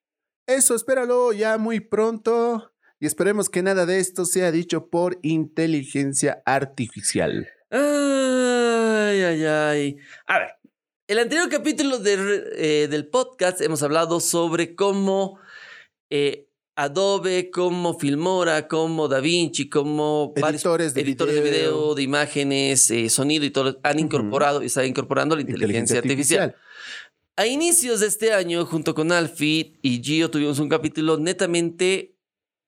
Eso, 0.47 0.75
espéralo 0.75 1.33
ya 1.33 1.59
muy 1.59 1.81
pronto. 1.81 2.73
Y 2.99 3.07
esperemos 3.07 3.49
que 3.49 3.63
nada 3.63 3.87
de 3.87 3.99
esto 3.99 4.27
sea 4.27 4.53
dicho 4.53 4.91
por 4.91 5.19
inteligencia 5.23 6.43
artificial. 6.45 7.49
Ay, 7.71 9.23
ay, 9.23 9.45
ay. 9.45 9.97
A 10.27 10.39
ver, 10.41 10.49
el 11.07 11.19
anterior 11.19 11.49
capítulo 11.49 11.99
de 11.99 12.45
eh, 12.57 12.89
del 12.89 13.09
podcast 13.09 13.61
hemos 13.63 13.83
hablado 13.83 14.21
sobre 14.21 14.75
cómo 14.75 15.39
eh, 16.11 16.50
Adobe, 16.81 17.51
cómo 17.51 17.99
Filmora, 17.99 18.67
cómo 18.67 19.07
DaVinci, 19.07 19.69
varios 19.69 20.35
Editores 20.65 20.95
de 20.95 21.01
editores 21.03 21.35
de 21.35 21.41
video. 21.43 21.53
video, 21.53 21.95
de 21.95 22.03
imágenes, 22.03 22.91
eh, 22.91 23.11
sonido 23.11 23.45
y 23.45 23.51
todo 23.51 23.79
han 23.83 23.99
incorporado 23.99 24.63
y 24.63 24.67
están 24.67 24.87
incorporando 24.87 25.37
la 25.37 25.43
inteligencia, 25.43 25.99
artificial. 25.99 26.57
A 27.37 27.47
inicios 27.47 28.01
de 28.01 28.07
este 28.07 28.33
año, 28.33 28.65
junto 28.65 28.95
con 28.95 29.13
Alfie 29.13 29.79
y 29.83 30.03
Gio, 30.03 30.31
tuvimos 30.31 30.59
un 30.59 30.71
capítulo 30.71 31.19
netamente 31.19 32.17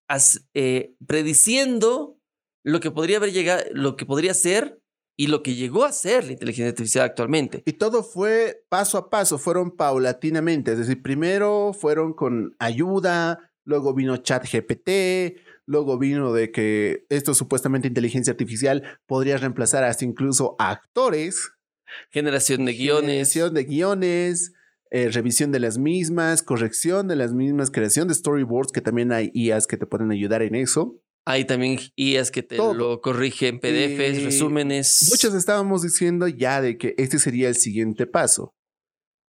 as- 0.09 0.47
eh, 0.53 0.95
prediciendo 1.07 2.19
lo 2.65 2.81
que 2.81 2.91
podría 2.91 3.17
haber 3.17 3.33
llegado, 3.33 3.63
lo 3.73 3.97
que 3.97 4.05
podría 4.05 4.35
ser 4.35 4.83
y 5.17 5.29
lo 5.29 5.43
que 5.43 5.55
llegó 5.55 5.85
a 5.87 5.93
ser 5.93 6.27
la 6.27 6.33
inteligencia 6.33 6.69
artificial 6.69 7.05
actualmente. 7.07 7.63
Y 7.65 7.73
todo 7.75 8.03
fue 8.03 8.65
paso 8.69 8.99
a 8.99 9.09
paso, 9.09 9.39
fueron 9.39 9.71
paulatinamente. 9.75 10.73
Es 10.73 10.79
decir, 10.79 11.01
primero 11.03 11.73
fueron 11.73 12.13
con 12.13 12.55
ayuda, 12.59 13.49
luego 13.65 13.95
vino 13.95 14.17
ChatGPT, 14.17 15.39
luego 15.67 15.99
vino 15.99 16.33
de 16.33 16.51
que 16.51 17.07
esto 17.09 17.35
supuestamente 17.35 17.89
inteligencia 17.89 18.33
artificial 18.33 18.99
podría 19.07 19.37
reemplazar 19.37 19.85
hasta 19.85 20.05
incluso 20.05 20.57
a 20.59 20.71
actores. 20.71 21.53
Generación 22.11 22.65
de 22.65 22.73
guiones. 22.73 23.11
Generación 23.11 23.55
de 23.55 23.65
guiones, 23.65 24.53
eh, 24.91 25.11
revisión 25.11 25.53
de 25.53 25.61
las 25.61 25.79
mismas, 25.79 26.43
corrección 26.43 27.09
de 27.09 27.17
las 27.17 27.33
mismas, 27.33 27.71
creación 27.71 28.09
de 28.09 28.15
storyboards, 28.15 28.73
que 28.73 28.81
también 28.81 29.13
hay 29.13 29.31
IAs 29.35 29.67
que 29.67 29.77
te 29.77 29.87
pueden 29.87 30.11
ayudar 30.11 30.43
en 30.43 30.55
eso. 30.55 31.01
Hay 31.25 31.45
también 31.45 31.79
IAs 31.95 32.31
que 32.31 32.43
te 32.43 32.57
Todo. 32.57 32.75
lo 32.75 33.01
corrigen, 33.01 33.61
PDFs, 33.61 34.25
resúmenes. 34.25 35.09
Muchos 35.11 35.35
estábamos 35.35 35.83
diciendo 35.83 36.27
ya 36.27 36.61
de 36.61 36.77
que 36.79 36.95
este 36.99 37.19
sería 37.19 37.49
el 37.49 37.57
siguiente 37.57 38.07
paso 38.07 38.55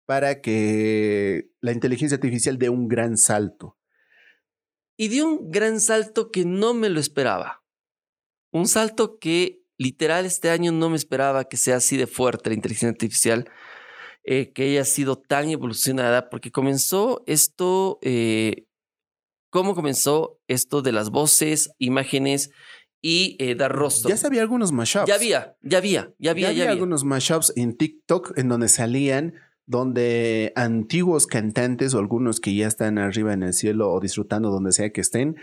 para 0.07 0.41
que 0.41 1.51
la 1.61 1.73
inteligencia 1.73 2.17
artificial 2.17 2.59
dé 2.59 2.69
un 2.69 2.89
gran 2.89 3.17
salto. 3.17 3.77
Y 4.97 5.09
dio 5.09 5.27
un 5.27 5.51
gran 5.51 5.81
salto 5.81 6.31
que 6.31 6.45
no 6.45 6.75
me 6.75 6.89
lo 6.89 7.01
esperaba. 7.01 7.63
Un 8.53 8.69
salto 8.69 9.19
que 9.19 9.63
literal 9.79 10.27
este 10.27 10.51
año 10.51 10.71
no 10.73 10.91
me 10.91 10.97
esperaba 10.97 11.45
que 11.45 11.57
sea 11.57 11.77
así 11.77 11.97
de 11.97 12.07
fuerte 12.07 12.51
la 12.51 12.55
inteligencia 12.55 12.91
artificial. 12.91 13.51
eh, 14.25 14.53
que 14.53 14.63
haya 14.71 14.85
sido 14.85 15.17
tan 15.19 15.49
evolucionada, 15.51 16.31
porque 16.31 16.53
comenzó 16.53 17.25
esto, 17.27 17.99
eh, 18.03 18.67
¿cómo 19.51 19.75
comenzó 19.75 20.39
esto 20.47 20.81
de 20.81 20.93
las 20.93 21.11
voces, 21.11 21.73
imágenes 21.79 22.51
y 23.03 23.37
eh, 23.41 23.57
dar 23.57 23.73
rostro? 23.73 24.09
Ya 24.11 24.17
sabía 24.17 24.43
algunos 24.43 24.71
mashups. 24.71 25.09
Ya 25.09 25.17
había, 25.17 25.57
ya 25.61 25.79
había, 25.79 26.15
ya 26.21 26.31
había, 26.31 26.43
Ya 26.43 26.47
ya 26.47 26.51
había 26.51 26.63
había. 26.63 26.71
algunos 26.73 27.03
mashups 27.03 27.53
en 27.57 27.77
TikTok 27.77 28.39
en 28.39 28.49
donde 28.49 28.69
salían 28.69 29.35
donde 29.67 30.53
antiguos 30.57 31.27
cantantes 31.27 31.95
o 31.95 31.99
algunos 31.99 32.41
que 32.41 32.55
ya 32.55 32.67
están 32.67 32.99
arriba 32.99 33.33
en 33.33 33.43
el 33.43 33.53
cielo 33.53 33.91
o 33.93 34.01
disfrutando 34.01 34.51
donde 34.51 34.73
sea 34.73 34.91
que 34.91 35.01
estén, 35.01 35.37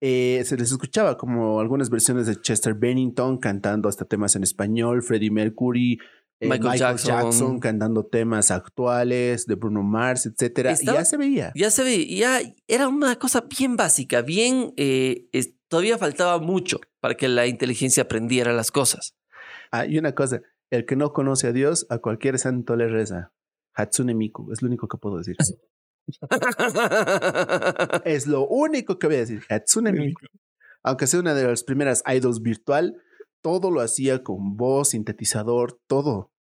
eh, 0.00 0.42
se 0.44 0.56
les 0.56 0.70
escuchaba 0.72 1.16
como 1.16 1.60
algunas 1.60 1.88
versiones 1.90 2.26
de 2.26 2.36
Chester 2.40 2.74
Bennington 2.74 3.38
cantando 3.38 3.88
hasta 3.88 4.04
temas 4.04 4.34
en 4.36 4.42
español, 4.42 5.02
Freddie 5.02 5.30
Mercury, 5.30 5.98
eh, 6.40 6.48
Michael 6.48 6.96
Jackson. 6.98 7.60
cantando 7.60 8.04
temas 8.06 8.50
actuales 8.50 9.46
de 9.46 9.54
Bruno 9.54 9.82
Mars, 9.84 10.26
etcétera. 10.26 10.72
Estaba- 10.72 10.98
ya 10.98 11.04
se 11.04 11.16
veía. 11.16 11.52
Ya 11.54 11.70
se 11.70 11.84
ve, 11.84 12.06
ya 12.06 12.40
era 12.66 12.88
una 12.88 13.16
cosa 13.16 13.44
bien 13.56 13.76
básica, 13.76 14.22
bien, 14.22 14.74
eh, 14.76 15.28
es- 15.32 15.54
todavía 15.68 15.98
faltaba 15.98 16.38
mucho 16.40 16.80
para 17.00 17.14
que 17.16 17.28
la 17.28 17.46
inteligencia 17.46 18.02
aprendiera 18.02 18.52
las 18.52 18.70
cosas. 18.72 19.14
Ah, 19.70 19.86
y 19.86 19.98
una 19.98 20.14
cosa, 20.14 20.42
el 20.70 20.84
que 20.84 20.96
no 20.96 21.12
conoce 21.12 21.46
a 21.46 21.52
Dios, 21.52 21.86
a 21.90 21.98
cualquier 21.98 22.38
santo 22.40 22.74
le 22.76 22.88
reza. 22.88 23.32
Hatsune 23.74 24.14
Miku, 24.14 24.52
es 24.52 24.62
lo 24.62 24.68
único 24.68 24.88
que 24.88 24.98
puedo 24.98 25.18
decir. 25.18 25.36
Es 28.04 28.26
lo 28.26 28.46
único 28.46 28.98
que 28.98 29.06
voy 29.06 29.16
a 29.16 29.20
decir. 29.20 29.42
Hatsune 29.48 29.92
Miku. 29.92 30.26
Aunque 30.82 31.06
sea 31.06 31.20
una 31.20 31.34
de 31.34 31.46
las 31.46 31.62
primeras 31.62 32.02
idols 32.06 32.42
virtual, 32.42 33.00
todo 33.40 33.70
lo 33.70 33.80
hacía 33.80 34.22
con 34.22 34.56
voz, 34.56 34.90
sintetizador, 34.90 35.80
todo. 35.86 36.32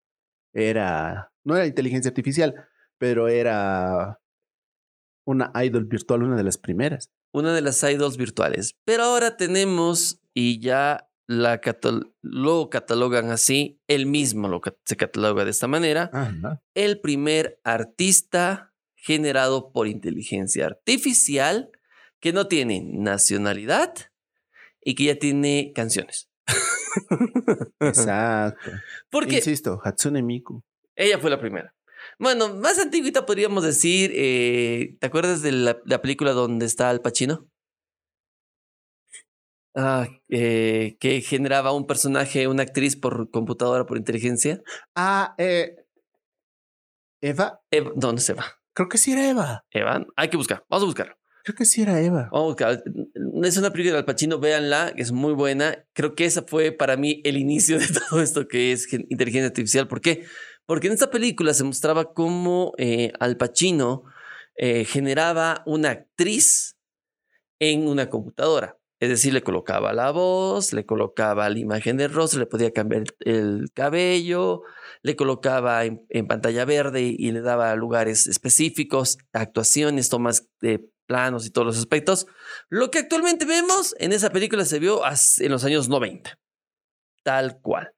Era, 0.53 1.31
no 1.43 1.55
era 1.55 1.67
inteligencia 1.67 2.09
artificial, 2.09 2.55
pero 2.97 3.27
era 3.27 4.19
una 5.25 5.51
idol 5.63 5.85
virtual, 5.85 6.23
una 6.23 6.35
de 6.35 6.43
las 6.43 6.57
primeras. 6.57 7.11
una 7.33 7.53
de 7.53 7.61
las 7.61 7.81
idols 7.83 8.17
virtuales. 8.17 8.75
Pero 8.83 9.03
ahora 9.03 9.37
tenemos, 9.37 10.19
y 10.33 10.59
ya 10.59 11.07
la 11.31 11.61
catal- 11.61 12.11
lo 12.21 12.69
catalogan 12.69 13.31
así, 13.31 13.79
él 13.87 14.05
mismo 14.05 14.47
lo 14.49 14.59
cat- 14.59 14.75
se 14.85 14.97
cataloga 14.97 15.45
de 15.45 15.51
esta 15.51 15.67
manera, 15.67 16.11
el 16.73 16.99
primer 16.99 17.59
artista 17.63 18.73
generado 18.95 19.71
por 19.71 19.87
inteligencia 19.87 20.65
artificial 20.65 21.69
que 22.19 22.33
no 22.33 22.47
tiene 22.47 22.81
nacionalidad 22.83 23.93
y 24.83 24.95
que 24.95 25.05
ya 25.05 25.15
tiene 25.15 25.71
canciones. 25.73 26.29
Exacto. 27.79 28.71
Porque 29.09 29.35
Insisto, 29.37 29.79
Hatsune 29.83 30.21
Miku. 30.21 30.63
ella 30.95 31.17
fue 31.19 31.29
la 31.29 31.39
primera. 31.39 31.73
Bueno, 32.19 32.55
más 32.55 32.77
antiguita 32.79 33.25
podríamos 33.25 33.63
decir, 33.63 34.11
eh, 34.15 34.95
¿te 34.99 35.07
acuerdas 35.07 35.41
de 35.41 35.51
la, 35.51 35.79
la 35.85 36.01
película 36.01 36.31
donde 36.33 36.65
está 36.65 36.89
Al 36.89 37.01
Pacino? 37.01 37.47
Ah, 39.73 40.07
eh, 40.29 40.97
que 40.99 41.21
generaba 41.21 41.71
un 41.71 41.87
personaje, 41.87 42.47
una 42.47 42.63
actriz 42.63 42.95
por 42.97 43.29
computadora, 43.31 43.85
por 43.85 43.97
inteligencia. 43.97 44.61
Ah, 44.95 45.33
eh, 45.37 45.75
Eva. 47.21 47.61
Eva- 47.71 47.91
¿Dónde 47.95 48.21
se 48.21 48.33
va? 48.33 48.45
Creo 48.73 48.89
que 48.89 48.97
sí 48.97 49.13
era 49.13 49.29
Eva. 49.29 49.65
Eva, 49.71 50.05
hay 50.15 50.29
que 50.29 50.37
buscar, 50.37 50.65
vamos 50.69 50.83
a 50.83 50.85
buscar. 50.87 51.17
Creo 51.43 51.55
que 51.55 51.65
sí 51.65 51.81
era 51.81 51.99
Eva. 51.99 52.29
Vamos 52.31 52.43
a 52.43 52.47
buscar. 52.69 52.83
Es 53.43 53.57
una 53.57 53.71
película 53.71 53.93
de 53.93 53.99
Al 53.99 54.05
Pacino, 54.05 54.39
véanla, 54.39 54.93
es 54.95 55.11
muy 55.11 55.33
buena. 55.33 55.85
Creo 55.93 56.13
que 56.15 56.25
esa 56.25 56.43
fue 56.43 56.71
para 56.71 56.97
mí 56.97 57.21
el 57.23 57.37
inicio 57.37 57.79
de 57.79 57.87
todo 58.09 58.21
esto 58.21 58.47
que 58.47 58.71
es 58.71 58.85
gen- 58.85 59.07
inteligencia 59.09 59.47
artificial. 59.47 59.87
¿Por 59.87 60.01
qué? 60.01 60.25
Porque 60.65 60.87
en 60.87 60.93
esta 60.93 61.09
película 61.09 61.53
se 61.53 61.63
mostraba 61.63 62.13
cómo 62.13 62.73
eh, 62.77 63.11
Al 63.19 63.37
Pacino 63.37 64.03
eh, 64.55 64.85
generaba 64.85 65.63
una 65.65 65.89
actriz 65.89 66.77
en 67.59 67.87
una 67.87 68.09
computadora. 68.09 68.77
Es 69.01 69.09
decir, 69.09 69.33
le 69.33 69.41
colocaba 69.41 69.93
la 69.93 70.11
voz, 70.11 70.73
le 70.73 70.85
colocaba 70.85 71.49
la 71.49 71.57
imagen 71.57 71.97
del 71.97 72.13
rostro, 72.13 72.39
le 72.39 72.45
podía 72.45 72.71
cambiar 72.71 73.01
el, 73.01 73.33
el 73.33 73.71
cabello, 73.73 74.61
le 75.01 75.15
colocaba 75.15 75.85
en, 75.85 76.05
en 76.09 76.27
pantalla 76.27 76.65
verde 76.65 77.01
y 77.17 77.31
le 77.31 77.41
daba 77.41 77.75
lugares 77.75 78.27
específicos, 78.27 79.17
actuaciones, 79.33 80.09
tomas 80.09 80.47
de 80.61 80.87
planos 81.07 81.47
y 81.47 81.49
todos 81.49 81.65
los 81.65 81.77
aspectos. 81.79 82.27
Lo 82.69 82.91
que 82.91 82.99
actualmente 82.99 83.45
vemos 83.45 83.95
en 83.97 84.13
esa 84.13 84.29
película 84.29 84.65
se 84.65 84.77
vio 84.77 85.01
en 85.39 85.51
los 85.51 85.63
años 85.63 85.89
90. 85.89 86.39
Tal 87.23 87.59
cual. 87.59 87.91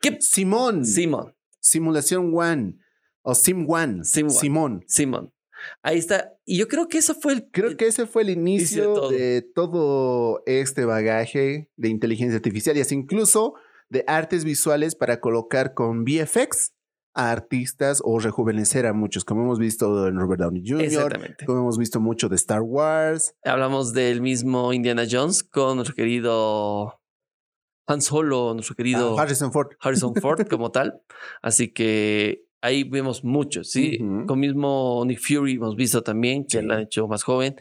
¿Qué? 0.00 0.16
Simón. 0.22 0.86
Simón, 0.86 1.36
Simulación 1.60 2.32
One. 2.34 2.78
O 3.20 3.34
Sim 3.34 3.66
One. 3.68 4.04
Sim 4.04 4.28
One. 4.28 4.34
Simón. 4.34 4.84
Simón. 4.88 5.34
Ahí 5.82 5.98
está. 5.98 6.32
Y 6.44 6.58
yo 6.58 6.68
creo 6.68 6.88
que 6.88 6.98
eso 6.98 7.14
fue 7.14 7.32
el... 7.34 7.50
Creo 7.50 7.76
que 7.76 7.86
ese 7.86 8.06
fue 8.06 8.22
el 8.22 8.30
inicio 8.30 8.92
todo. 8.94 9.10
de 9.10 9.42
todo 9.54 10.42
este 10.46 10.84
bagaje 10.84 11.70
de 11.76 11.88
inteligencia 11.88 12.36
artificial 12.36 12.76
y 12.76 12.80
así 12.80 12.94
incluso 12.94 13.54
de 13.88 14.04
artes 14.06 14.44
visuales 14.44 14.94
para 14.94 15.20
colocar 15.20 15.74
con 15.74 16.04
VFX 16.04 16.72
a 17.14 17.30
artistas 17.30 18.00
o 18.04 18.18
rejuvenecer 18.18 18.86
a 18.86 18.94
muchos, 18.94 19.24
como 19.26 19.42
hemos 19.42 19.58
visto 19.58 20.08
en 20.08 20.16
Robert 20.18 20.40
Downey 20.40 20.62
Jr., 20.66 20.82
Exactamente. 20.84 21.44
como 21.44 21.58
hemos 21.58 21.76
visto 21.76 22.00
mucho 22.00 22.30
de 22.30 22.36
Star 22.36 22.62
Wars. 22.62 23.34
Hablamos 23.44 23.92
del 23.92 24.22
mismo 24.22 24.72
Indiana 24.72 25.04
Jones 25.10 25.42
con 25.42 25.76
nuestro 25.76 25.94
querido 25.94 26.98
Han 27.86 28.00
Solo, 28.00 28.54
nuestro 28.54 28.74
querido 28.76 29.18
Ah, 29.18 29.22
Harrison 29.24 29.52
Ford. 29.52 29.72
Harrison 29.80 30.14
Ford 30.14 30.46
como 30.48 30.70
tal. 30.70 31.02
Así 31.42 31.70
que 31.70 32.46
ahí 32.62 32.84
vemos 32.84 33.22
mucho, 33.24 33.62
¿sí? 33.64 33.98
Ujú. 34.00 34.26
Con 34.26 34.40
mismo 34.40 35.02
Nick 35.06 35.20
Fury 35.20 35.54
hemos 35.54 35.76
visto 35.76 36.02
también 36.02 36.44
que 36.46 36.60
Sí. 36.60 36.64
lo 36.64 36.72
han 36.74 36.80
hecho 36.80 37.06
más 37.08 37.22
joven. 37.22 37.56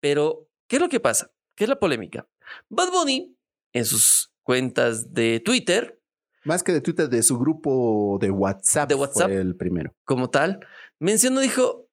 Pero, 0.00 0.48
¿qué 0.66 0.76
es 0.76 0.82
lo 0.82 0.88
que 0.88 1.00
pasa? 1.00 1.30
¿Qué 1.54 1.64
es 1.64 1.68
la 1.68 1.78
polémica? 1.78 2.26
Bad 2.70 2.90
Bunny, 2.90 3.36
en 3.72 3.84
sus 3.84 4.32
cuentas 4.42 5.12
de 5.12 5.40
Twitter, 5.40 6.00
Más 6.46 6.62
que 6.62 6.72
de 6.72 6.80
Twitter, 6.82 7.08
de 7.08 7.22
su 7.22 7.38
grupo 7.38 8.18
de 8.20 8.30
WhatsApp. 8.30 8.88
De 8.88 8.94
WhatsApp. 8.94 9.28
Fue 9.28 9.36
el 9.40 9.56
primero. 9.56 9.94
como 10.04 10.28
tal, 10.30 10.60
mencionó, 11.00 11.40
dijo, 11.40 11.88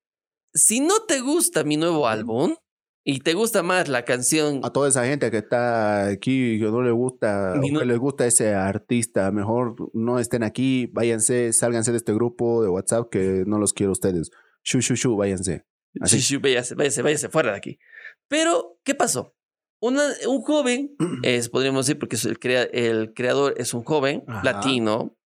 si 0.53 0.81
no 0.81 1.03
te 1.07 1.21
gusta 1.21 1.63
mi 1.63 1.77
nuevo 1.77 2.05
álbum 2.07 2.55
y 3.03 3.19
te 3.21 3.33
gusta 3.33 3.63
más 3.63 3.87
la 3.89 4.05
canción 4.05 4.61
A 4.63 4.71
toda 4.71 4.87
esa 4.89 5.05
gente 5.05 5.31
que 5.31 5.37
está 5.37 6.07
aquí, 6.07 6.59
que 6.59 6.65
no 6.65 6.81
le 6.81 6.91
gusta, 6.91 7.55
no- 7.55 7.79
que 7.79 7.85
les 7.85 7.97
gusta 7.97 8.25
ese 8.27 8.53
artista, 8.53 9.31
mejor 9.31 9.75
no 9.93 10.19
estén 10.19 10.43
aquí, 10.43 10.87
váyanse, 10.93 11.51
sálganse 11.53 11.91
de 11.91 11.97
este 11.97 12.13
grupo 12.13 12.61
de 12.63 12.69
WhatsApp 12.69 13.09
que 13.09 13.43
no 13.47 13.57
los 13.57 13.73
quiero 13.73 13.91
a 13.91 13.93
ustedes. 13.93 14.29
Shu, 14.63 14.79
shu, 14.81 14.95
shu, 14.95 15.15
váyanse. 15.17 15.65
Así. 15.99 16.17
Sí, 16.17 16.21
sí, 16.23 16.37
váyase, 16.37 16.75
váyase, 16.75 17.01
váyase 17.01 17.29
fuera 17.29 17.51
de 17.51 17.57
aquí. 17.57 17.79
Pero, 18.27 18.77
¿qué 18.83 18.95
pasó? 18.95 19.35
Una- 19.81 20.13
un 20.27 20.41
joven, 20.43 20.95
es, 21.23 21.49
podríamos 21.49 21.85
decir, 21.87 21.99
porque 21.99 22.15
es 22.15 22.25
el, 22.25 22.37
crea- 22.39 22.69
el 22.71 23.13
creador 23.13 23.55
es 23.57 23.73
un 23.73 23.83
joven 23.83 24.23
Ajá. 24.27 24.41
latino, 24.43 25.17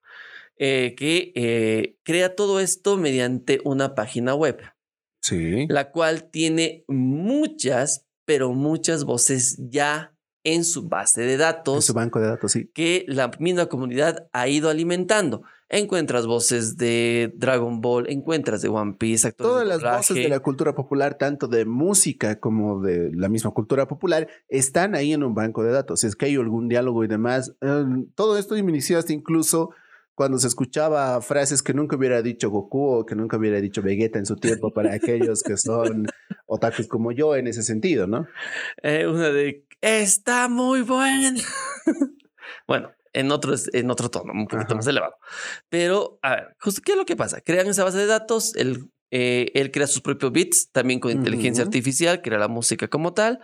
eh, 0.57 0.95
que 0.97 1.33
eh, 1.35 1.97
crea 2.03 2.33
todo 2.35 2.61
esto 2.61 2.95
mediante 2.95 3.59
una 3.65 3.93
página 3.93 4.33
web, 4.33 4.61
Sí. 5.25 5.65
la 5.69 5.89
cual 5.91 6.29
tiene 6.29 6.83
muchas, 6.87 8.05
pero 8.25 8.53
muchas 8.53 9.03
voces 9.05 9.57
ya 9.57 10.15
en 10.43 10.63
su 10.63 10.87
base 10.87 11.21
de 11.21 11.33
En 11.33 11.39
datos 11.39 11.85
su 11.85 11.93
banco 11.93 12.19
de 12.19 12.27
datos, 12.27 12.51
sí. 12.51 12.69
que 12.73 13.03
la 13.07 13.31
misma 13.39 13.65
comunidad 13.65 14.27
ha 14.31 14.47
ido 14.47 14.69
alimentando. 14.69 15.41
Encuentras 15.67 16.27
voces 16.27 16.77
de 16.77 17.33
Dragon 17.37 17.81
Ball, 17.81 18.07
encuentras 18.07 18.61
de 18.61 18.69
One 18.69 18.97
Piece, 18.99 19.27
actores 19.27 19.51
Todas 19.51 19.63
de 19.63 19.69
las 19.69 19.97
voces 19.97 20.17
de 20.17 20.29
la 20.29 20.39
cultura 20.39 20.75
popular, 20.75 21.17
tanto 21.17 21.47
de 21.47 21.65
música 21.65 22.39
como 22.39 22.81
de 22.81 23.09
la 23.15 23.29
misma 23.29 23.49
cultura 23.49 23.87
popular, 23.87 24.27
están 24.47 24.93
ahí 24.93 25.11
en 25.11 25.23
un 25.23 25.33
banco 25.33 25.63
de 25.63 25.71
datos. 25.71 26.01
Si 26.01 26.07
es 26.07 26.15
que 26.15 26.27
hay 26.27 26.35
algún 26.35 26.67
diálogo 26.67 27.03
y 27.03 27.07
demás, 27.07 27.55
eh, 27.61 27.83
todo 28.13 28.37
esto 28.37 28.55
inició 28.55 28.99
hasta 28.99 29.11
incluso 29.11 29.71
cuando 30.15 30.37
se 30.39 30.47
escuchaba 30.47 31.21
frases 31.21 31.61
que 31.61 31.73
nunca 31.73 31.97
hubiera 31.97 32.21
dicho 32.21 32.49
Goku 32.49 32.85
o 32.85 33.05
que 33.05 33.15
nunca 33.15 33.37
hubiera 33.37 33.59
dicho 33.59 33.81
Vegeta 33.81 34.17
en 34.17 34.25
su 34.25 34.37
tiempo 34.37 34.71
para 34.73 34.93
aquellos 34.95 35.43
que 35.43 35.57
son 35.57 36.07
otakus 36.47 36.87
como 36.87 37.11
yo 37.11 37.35
en 37.35 37.47
ese 37.47 37.63
sentido, 37.63 38.07
¿no? 38.07 38.25
Eh, 38.81 39.05
una 39.07 39.29
de 39.29 39.65
está 39.81 40.47
muy 40.47 40.81
buena. 40.81 41.39
bueno, 42.67 42.91
en 43.13 43.31
otro, 43.31 43.53
en 43.73 43.91
otro 43.91 44.09
tono, 44.09 44.31
un 44.33 44.47
poquito 44.47 44.69
Ajá. 44.69 44.75
más 44.75 44.87
elevado. 44.87 45.15
Pero, 45.69 46.17
a 46.21 46.35
ver, 46.35 46.55
justo, 46.59 46.81
¿qué 46.83 46.93
es 46.93 46.97
lo 46.97 47.05
que 47.05 47.15
pasa? 47.15 47.41
Crean 47.41 47.67
esa 47.67 47.83
base 47.83 47.97
de 47.97 48.05
datos, 48.05 48.55
él, 48.55 48.89
eh, 49.11 49.51
él 49.53 49.71
crea 49.71 49.87
sus 49.87 50.01
propios 50.01 50.31
bits, 50.31 50.71
también 50.71 50.99
con 50.99 51.11
inteligencia 51.11 51.63
Ujú. 51.63 51.69
artificial, 51.69 52.21
crea 52.21 52.39
la 52.39 52.47
música 52.47 52.87
como 52.87 53.13
tal. 53.13 53.41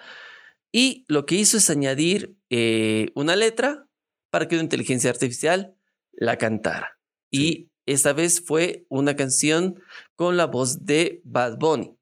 Y 0.71 1.05
lo 1.09 1.25
que 1.25 1.35
hizo 1.35 1.57
es 1.57 1.69
añadir 1.69 2.37
eh, 2.49 3.11
una 3.13 3.35
letra 3.35 3.87
para 4.29 4.47
que 4.47 4.55
una 4.55 4.63
inteligencia 4.63 5.09
artificial 5.09 5.75
la 6.13 6.37
cantara. 6.37 6.97
Y 7.31 7.69
esta 7.85 8.13
vez 8.13 8.43
fue 8.45 8.85
una 8.89 9.15
canción 9.15 9.81
con 10.15 10.37
la 10.37 10.45
voz 10.47 10.85
de 10.85 11.21
Bad 11.23 11.57
Bunny. 11.57 11.97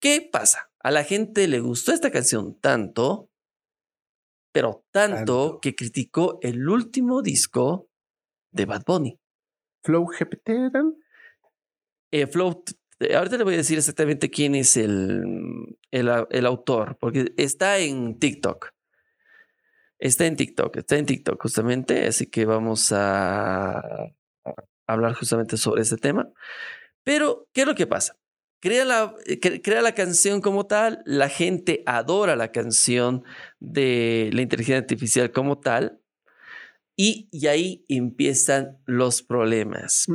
¿Qué 0.00 0.28
pasa? 0.32 0.70
A 0.80 0.90
la 0.90 1.04
gente 1.04 1.48
le 1.48 1.60
gustó 1.60 1.92
esta 1.92 2.10
canción 2.10 2.58
tanto, 2.60 3.30
pero 4.52 4.84
tanto, 4.92 5.16
Tanto. 5.16 5.58
que 5.60 5.74
criticó 5.74 6.38
el 6.42 6.68
último 6.68 7.20
disco 7.22 7.88
de 8.52 8.64
Bad 8.64 8.82
Bunny. 8.86 9.18
Flow 9.84 10.06
GPT. 10.06 10.50
eh, 12.12 12.26
Flow, 12.26 12.62
t- 12.64 13.14
ahorita 13.14 13.36
le 13.38 13.44
voy 13.44 13.54
a 13.54 13.58
decir 13.58 13.78
exactamente 13.78 14.30
quién 14.30 14.54
es 14.54 14.76
el, 14.76 15.76
el, 15.90 16.08
el 16.30 16.46
autor, 16.46 16.96
porque 16.98 17.32
está 17.36 17.78
en 17.78 18.18
TikTok. 18.18 18.70
Está 19.98 20.26
en 20.26 20.36
TikTok, 20.36 20.76
está 20.76 20.96
en 20.96 21.06
TikTok 21.06 21.42
justamente, 21.42 22.06
así 22.06 22.26
que 22.26 22.44
vamos 22.44 22.92
a, 22.92 23.82
hablar 24.86 25.14
justamente 25.14 25.56
sobre 25.56 25.82
este 25.82 25.96
tema. 25.96 26.30
Pero, 27.04 27.48
¿qué 27.52 27.62
es 27.62 27.66
lo 27.66 27.74
que 27.74 27.86
pasa? 27.86 28.16
Crea 28.60 28.84
la, 28.84 29.14
eh, 29.26 29.38
cre- 29.40 29.60
crea 29.62 29.82
la 29.82 29.94
canción 29.94 30.40
como 30.40 30.66
tal, 30.66 31.02
la 31.04 31.28
gente 31.28 31.82
adora 31.86 32.36
la 32.36 32.50
canción 32.50 33.24
de 33.60 34.30
la 34.32 34.42
inteligencia 34.42 34.78
artificial 34.78 35.30
como 35.30 35.58
tal, 35.58 36.00
y, 36.96 37.28
y 37.30 37.46
ahí 37.46 37.84
empiezan 37.88 38.78
los 38.84 39.22
problemas. 39.22 40.06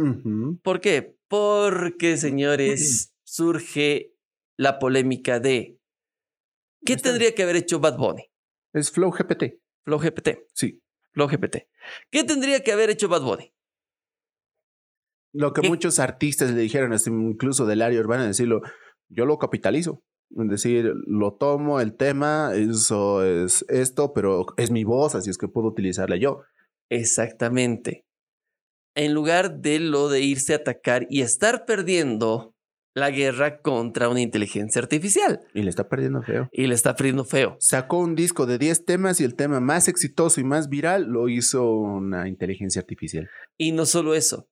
¿Por 0.62 0.82
qué? 0.82 1.16
Porque, 1.30 2.18
señores, 2.18 3.14
surge 3.24 4.14
la 4.58 4.80
polémica 4.80 5.40
de 5.40 5.80
¿qué 6.86 6.98
tendría 6.98 7.34
que 7.34 7.44
haber 7.44 7.56
hecho 7.56 7.80
Bad 7.80 7.98
Bunny? 7.98 8.30
Es 8.74 8.92
Flow 8.92 9.12
GPT. 9.12 9.63
Flow 9.84 10.00
GPT. 10.00 10.40
Sí. 10.54 10.82
Flow 11.12 11.28
GPT. 11.28 11.68
¿Qué 12.10 12.24
tendría 12.24 12.62
que 12.62 12.72
haber 12.72 12.90
hecho 12.90 13.08
Bad 13.08 13.22
Bunny? 13.22 13.54
Lo 15.34 15.52
que 15.54 15.62
¿Qué? 15.62 15.70
muchos 15.70 16.00
artistas 16.00 16.52
le 16.52 16.62
dijeron, 16.62 16.96
incluso 17.08 17.66
del 17.66 17.82
área 17.82 18.00
urbana, 18.00 18.28
decirlo, 18.28 18.62
yo 19.10 19.26
lo 19.26 19.38
capitalizo. 19.38 20.04
Es 20.30 20.50
decir, 20.50 20.94
lo 21.06 21.36
tomo 21.36 21.80
el 21.80 21.96
tema, 21.96 22.52
eso 22.56 23.24
es 23.24 23.66
esto, 23.68 24.14
pero 24.14 24.46
es 24.58 24.72
mi 24.72 24.84
voz, 24.84 25.16
así 25.16 25.30
es 25.30 25.38
que 25.38 25.48
puedo 25.48 25.68
utilizarla 25.68 26.18
yo. 26.18 26.42
Exactamente. 26.90 28.06
En 28.96 29.14
lugar 29.14 29.60
de 29.60 29.80
lo 29.80 30.10
de 30.10 30.22
irse 30.22 30.54
a 30.54 30.58
atacar 30.58 31.08
y 31.10 31.22
estar 31.22 31.66
perdiendo 31.66 32.53
la 32.96 33.10
guerra 33.10 33.62
contra 33.62 34.10
una 34.10 34.22
inteligencia 34.22 34.82
artificial. 34.82 35.42
Y 35.54 35.64
le 35.64 35.70
está 35.70 35.90
perdiendo 35.90 36.22
feo. 36.22 36.50
Y 36.52 36.68
le 36.68 36.76
está 36.76 36.96
perdiendo 36.96 37.26
feo. 37.26 37.58
Sacó 37.60 38.00
un 38.00 38.16
disco 38.16 38.46
de 38.46 38.58
10 38.58 38.86
temas 38.86 39.20
y 39.20 39.24
el 39.24 39.36
tema 39.36 39.60
más 39.60 39.88
exitoso 39.88 40.40
y 40.40 40.44
más 40.44 40.70
viral 40.70 41.06
lo 41.06 41.30
hizo 41.30 41.68
una 41.68 42.28
inteligencia 42.28 42.82
artificial. 42.82 43.30
Y 43.58 43.72
no 43.72 43.86
solo 43.86 44.14
eso. 44.14 44.48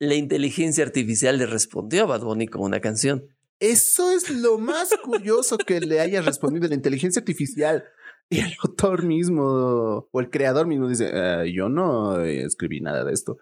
La 0.00 0.14
inteligencia 0.14 0.84
artificial 0.84 1.38
le 1.38 1.46
respondió 1.46 2.04
a 2.04 2.06
Bad 2.06 2.22
Bunny 2.22 2.48
con 2.48 2.62
una 2.62 2.80
canción. 2.80 3.28
Eso 3.60 4.10
es 4.10 4.28
lo 4.30 4.58
más 4.58 4.92
curioso 5.04 5.56
que 5.58 5.80
le 5.80 6.00
haya 6.00 6.20
respondido 6.22 6.66
la 6.66 6.74
inteligencia 6.74 7.20
artificial. 7.20 7.84
Y 8.28 8.40
el 8.40 8.52
autor 8.64 9.04
mismo 9.04 10.08
o 10.10 10.20
el 10.20 10.30
creador 10.30 10.66
mismo 10.66 10.88
dice, 10.88 11.12
"Ah, 11.14 11.44
yo 11.44 11.68
no 11.68 12.18
eh, 12.20 12.42
escribí 12.42 12.80
nada 12.80 13.04
de 13.04 13.12
esto. 13.12 13.38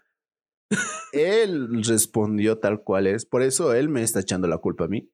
Él 1.12 1.83
respondió 1.85 2.59
tal 2.59 2.83
cual 2.83 3.07
es. 3.07 3.27
Por 3.27 3.43
eso 3.43 3.75
él 3.75 3.89
me 3.89 4.03
está 4.03 4.21
echando 4.21 4.49
la 4.49 4.59
culpa 4.59 4.85
a 4.85 4.89
mí. 4.89 5.11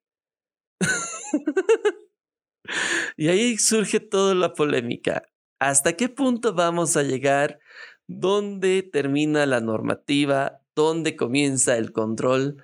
Y 3.16 3.28
ahí 3.28 3.56
surge 3.58 4.00
toda 4.00 4.34
la 4.34 4.52
polémica. 4.52 5.22
¿Hasta 5.58 5.94
qué 5.96 6.08
punto 6.08 6.54
vamos 6.54 6.96
a 6.96 7.02
llegar? 7.02 7.60
¿Dónde 8.06 8.82
termina 8.82 9.46
la 9.46 9.60
normativa? 9.60 10.60
¿Dónde 10.74 11.16
comienza 11.16 11.76
el 11.76 11.92
control? 11.92 12.62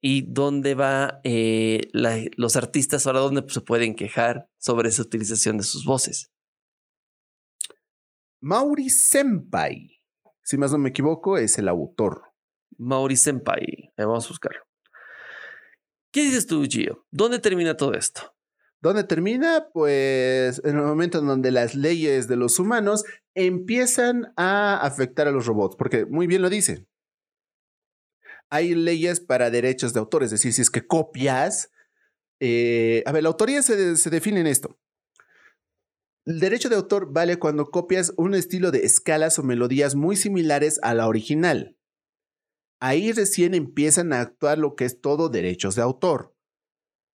¿Y 0.00 0.22
dónde 0.22 0.74
va 0.74 1.20
eh, 1.24 1.82
la- 1.92 2.24
los 2.36 2.56
artistas 2.56 3.06
ahora 3.06 3.20
dónde 3.20 3.44
se 3.48 3.60
pueden 3.60 3.94
quejar 3.94 4.48
sobre 4.58 4.88
esa 4.88 5.02
utilización 5.02 5.58
de 5.58 5.64
sus 5.64 5.84
voces? 5.84 6.32
Mauri 8.40 8.88
Senpai, 8.88 10.00
si 10.42 10.56
más 10.56 10.72
no 10.72 10.78
me 10.78 10.88
equivoco, 10.88 11.36
es 11.36 11.58
el 11.58 11.68
autor. 11.68 12.29
Mauri 12.80 13.16
Senpai. 13.16 13.92
Ahí 13.96 14.04
vamos 14.04 14.24
a 14.24 14.28
buscarlo. 14.28 14.60
¿Qué 16.12 16.22
dices 16.22 16.46
tú, 16.46 16.64
Gio? 16.64 17.06
¿Dónde 17.10 17.38
termina 17.38 17.76
todo 17.76 17.94
esto? 17.94 18.34
¿Dónde 18.80 19.04
termina? 19.04 19.68
Pues 19.72 20.60
en 20.64 20.76
el 20.76 20.82
momento 20.82 21.18
en 21.18 21.26
donde 21.26 21.50
las 21.50 21.74
leyes 21.74 22.26
de 22.26 22.36
los 22.36 22.58
humanos 22.58 23.04
empiezan 23.34 24.32
a 24.36 24.80
afectar 24.80 25.28
a 25.28 25.30
los 25.30 25.46
robots, 25.46 25.76
porque 25.76 26.06
muy 26.06 26.26
bien 26.26 26.42
lo 26.42 26.48
dice. 26.48 26.86
Hay 28.48 28.74
leyes 28.74 29.20
para 29.20 29.50
derechos 29.50 29.92
de 29.92 30.00
autor, 30.00 30.24
es 30.24 30.30
decir, 30.30 30.52
si 30.52 30.62
es 30.62 30.70
que 30.70 30.86
copias. 30.86 31.70
eh, 32.40 33.02
a 33.06 33.12
ver, 33.12 33.22
la 33.22 33.28
autoría 33.28 33.62
se, 33.62 33.96
se 33.96 34.10
define 34.10 34.40
en 34.40 34.46
esto. 34.46 34.78
El 36.24 36.40
derecho 36.40 36.68
de 36.68 36.76
autor 36.76 37.12
vale 37.12 37.38
cuando 37.38 37.70
copias 37.70 38.12
un 38.16 38.34
estilo 38.34 38.70
de 38.70 38.84
escalas 38.84 39.38
o 39.38 39.42
melodías 39.42 39.94
muy 39.94 40.16
similares 40.16 40.80
a 40.82 40.94
la 40.94 41.06
original. 41.06 41.76
Ahí 42.80 43.12
recién 43.12 43.54
empiezan 43.54 44.12
a 44.12 44.20
actuar 44.20 44.58
lo 44.58 44.74
que 44.74 44.86
es 44.86 45.00
todo 45.00 45.28
derechos 45.28 45.74
de 45.74 45.82
autor 45.82 46.34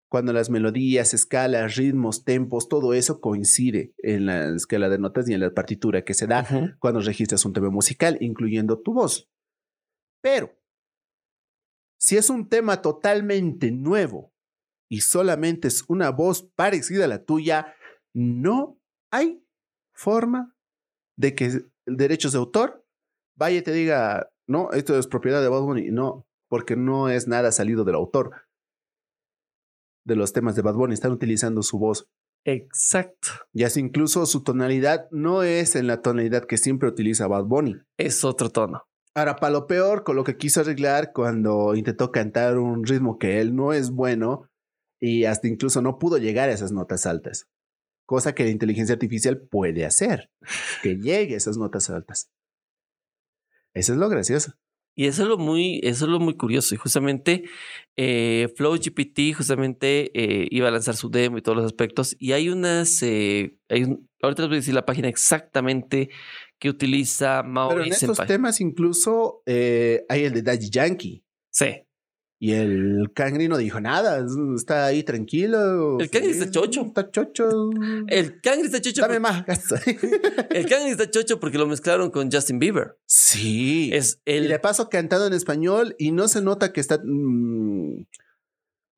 cuando 0.09 0.33
las 0.33 0.51
melodías, 0.51 1.15
escalas, 1.15 1.77
ritmos, 1.77 2.25
tempos, 2.25 2.69
todo 2.69 2.95
eso 2.95 3.21
coincide 3.21 3.93
en 3.99 4.27
la 4.27 4.55
escala 4.55 4.89
de 4.89 4.99
notas 4.99 5.29
y 5.29 5.35
en 5.35 5.41
la 5.41 5.53
partitura 5.53 6.05
que 6.05 6.15
se 6.15 6.27
da 6.27 6.77
cuando 6.79 7.01
registras 7.01 7.45
un 7.45 7.53
tema 7.53 7.71
musical, 7.71 8.17
incluyendo 8.21 8.81
tu 8.81 8.95
voz. 8.95 9.29
Pero, 10.23 10.57
si 11.99 12.17
es 12.17 12.31
un 12.31 12.49
tema 12.49 12.83
totalmente 12.83 13.73
nuevo 13.73 14.33
y 14.89 15.01
solamente 15.01 15.69
es 15.69 15.85
una 15.89 16.11
voz 16.11 16.45
parecida 16.55 17.07
a 17.07 17.09
la 17.09 17.25
tuya, 17.25 17.75
no 18.15 18.81
hay 19.11 19.45
forma 19.93 20.57
de 21.19 21.35
que 21.35 21.47
el 21.47 21.97
derechos 21.97 22.33
de 22.33 22.39
autor 22.39 22.87
vaya 23.37 23.59
y 23.59 23.63
te 23.63 23.73
diga, 23.73 24.31
no, 24.47 24.71
esto 24.73 24.99
es 24.99 25.07
propiedad 25.07 25.43
de 25.43 25.49
Bad 25.49 25.63
Bunny. 25.63 25.91
No, 25.91 26.27
porque 26.49 26.77
no 26.77 27.09
es 27.09 27.29
nada 27.29 27.53
salido 27.53 27.85
del 27.85 27.97
autor 27.97 28.33
de 30.05 30.17
los 30.17 30.33
temas 30.33 30.55
de 30.55 30.63
Bad 30.63 30.75
Bunny. 30.75 30.95
Están 30.95 31.13
utilizando 31.13 31.63
su 31.63 31.79
voz. 31.79 32.09
Exacto. 32.45 33.29
Y 33.53 33.65
así 33.65 33.81
incluso 33.81 34.25
su 34.25 34.45
tonalidad 34.45 35.09
no 35.11 35.43
es 35.43 35.75
en 35.75 35.89
la 35.89 36.01
tonalidad 36.01 36.45
que 36.45 36.59
siempre 36.59 36.89
utiliza 36.89 37.27
Bad 37.27 37.45
Bunny. 37.45 37.75
Es 37.99 38.25
otro 38.25 38.51
tono. 38.51 38.85
Ahora, 39.17 39.37
para 39.37 39.53
lo 39.53 39.67
peor, 39.67 40.05
con 40.05 40.15
lo 40.15 40.25
que 40.25 40.37
quiso 40.37 40.61
arreglar 40.61 41.13
cuando 41.13 41.75
intentó 41.75 42.13
cantar 42.13 42.59
un 42.59 42.85
ritmo 42.85 43.19
que 43.19 43.41
él 43.41 43.57
no 43.57 43.73
es 43.73 43.91
bueno 43.91 44.49
y 45.01 45.25
hasta 45.25 45.49
incluso 45.49 45.83
no 45.83 45.99
pudo 45.99 46.19
llegar 46.19 46.51
a 46.51 46.53
esas 46.53 46.71
notas 46.71 47.07
altas. 47.07 47.49
Cosa 48.07 48.35
que 48.35 48.45
la 48.45 48.51
inteligencia 48.51 48.93
artificial 48.93 49.41
puede 49.41 49.85
hacer, 49.85 50.31
que 50.83 50.97
llegue 50.97 51.35
a 51.35 51.39
esas 51.39 51.57
notas 51.57 51.91
altas. 51.91 52.31
Eso 53.77 53.93
es 53.93 53.99
lo 53.99 54.09
gracioso. 54.09 54.53
Y 54.99 55.07
eso 55.07 55.25
es 55.25 55.29
lo 55.29 55.37
muy, 55.37 55.79
eso 55.83 56.07
es 56.07 56.11
lo 56.11 56.19
muy 56.19 56.37
curioso. 56.39 56.75
Y 56.75 56.79
justamente 56.79 57.45
eh, 57.97 58.49
Flow 58.57 58.77
GPT 58.79 59.35
justamente 59.37 60.11
eh, 60.15 60.49
iba 60.51 60.69
a 60.69 60.71
lanzar 60.71 60.97
su 60.97 61.11
demo 61.11 61.37
y 61.37 61.43
todos 61.43 61.57
los 61.57 61.67
aspectos. 61.67 62.17
Y 62.19 62.33
hay 62.33 62.49
unas, 62.49 63.03
eh, 63.03 63.59
hay 63.69 63.85
un- 63.85 64.09
ahorita 64.23 64.43
les 64.43 64.49
voy 64.49 64.57
a 64.57 64.61
decir 64.61 64.73
la 64.75 64.87
página 64.87 65.09
exactamente 65.09 66.09
que 66.59 66.71
utiliza 66.71 67.43
Pero 67.43 67.53
Maori 67.53 67.87
en 67.89 67.93
estos 67.93 68.17
temas 68.27 68.61
incluso 68.63 69.43
eh, 69.45 70.05
hay 70.09 70.25
el 70.25 70.33
de 70.33 70.41
Daddy 70.43 70.71
Yankee. 70.71 71.23
Sí. 71.51 71.83
Y 72.39 72.53
el 72.53 73.11
Cangri 73.15 73.49
no 73.49 73.57
dijo 73.57 73.81
nada, 73.81 74.23
está 74.55 74.85
ahí 74.85 75.03
tranquilo. 75.03 75.99
El 75.99 76.11
Cangri 76.11 76.33
está 76.33 76.51
chocho. 76.51 76.83
Está 76.83 77.11
chocho. 77.11 77.71
El 78.09 78.41
Kangri 78.43 78.67
está 78.67 78.81
chocho. 78.81 79.01
Dame 79.01 79.21
más. 79.21 79.45
El 80.51 80.67
Kangri 80.67 80.91
está 80.91 81.11
chocho 81.11 81.41
porque 81.41 81.57
lo 81.57 81.67
mezclaron 81.67 82.11
con 82.11 82.31
Justin 82.31 82.59
Bieber. 82.59 82.99
sí. 83.07 83.91
Es 83.93 84.21
Y 84.27 84.33
el 84.33 84.49
de 84.49 84.59
paso 84.59 84.91
cantado 84.91 85.27
en 85.27 85.33
español 85.33 85.95
y 85.99 86.13
no 86.13 86.29
se 86.29 86.43
nota 86.43 86.73
que 86.75 86.81
está... 86.81 86.99
mm, 87.03 88.05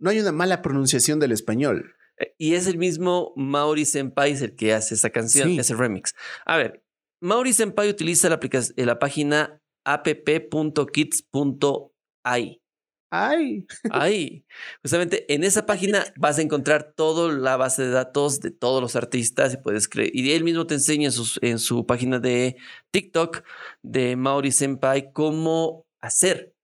no 0.00 0.10
hay 0.10 0.18
una 0.18 0.32
mala 0.32 0.60
pronunciación 0.60 1.20
del 1.20 1.30
español. 1.32 1.94
Y 2.36 2.54
es 2.54 2.66
el 2.66 2.76
mismo 2.78 3.32
Maori 3.36 3.84
Senpai 3.84 4.32
el 4.42 4.56
que 4.56 4.74
hace 4.74 4.94
esa 4.94 5.10
canción, 5.10 5.50
Sí. 5.50 5.58
ese 5.60 5.74
remix. 5.76 6.14
A 6.44 6.56
ver, 6.56 6.82
Maori 7.20 7.52
Senpai 7.52 7.88
utiliza 7.88 8.28
la, 8.28 8.34
aplicación, 8.34 8.74
la 8.84 8.98
página 8.98 9.60
app.kids.ai. 11.24 12.60
Ay, 13.10 13.66
Ahí, 13.90 14.44
justamente 14.82 15.32
en 15.32 15.42
esa 15.44 15.64
página 15.64 16.04
vas 16.16 16.38
a 16.38 16.42
encontrar 16.42 16.92
toda 16.94 17.32
la 17.32 17.56
base 17.56 17.82
de 17.84 17.90
datos 17.90 18.40
de 18.40 18.50
todos 18.50 18.82
los 18.82 18.96
artistas 18.96 19.54
y 19.54 19.56
puedes 19.56 19.88
creer. 19.88 20.10
Y 20.14 20.32
él 20.32 20.44
mismo 20.44 20.66
te 20.66 20.74
enseña 20.74 21.06
en, 21.06 21.12
sus- 21.12 21.38
en 21.42 21.58
su 21.58 21.86
página 21.86 22.18
de 22.18 22.56
TikTok 22.90 23.42
de 23.82 24.16
Maori 24.16 24.52
Senpai 24.52 25.12
cómo 25.12 25.86
hacer 26.00 26.54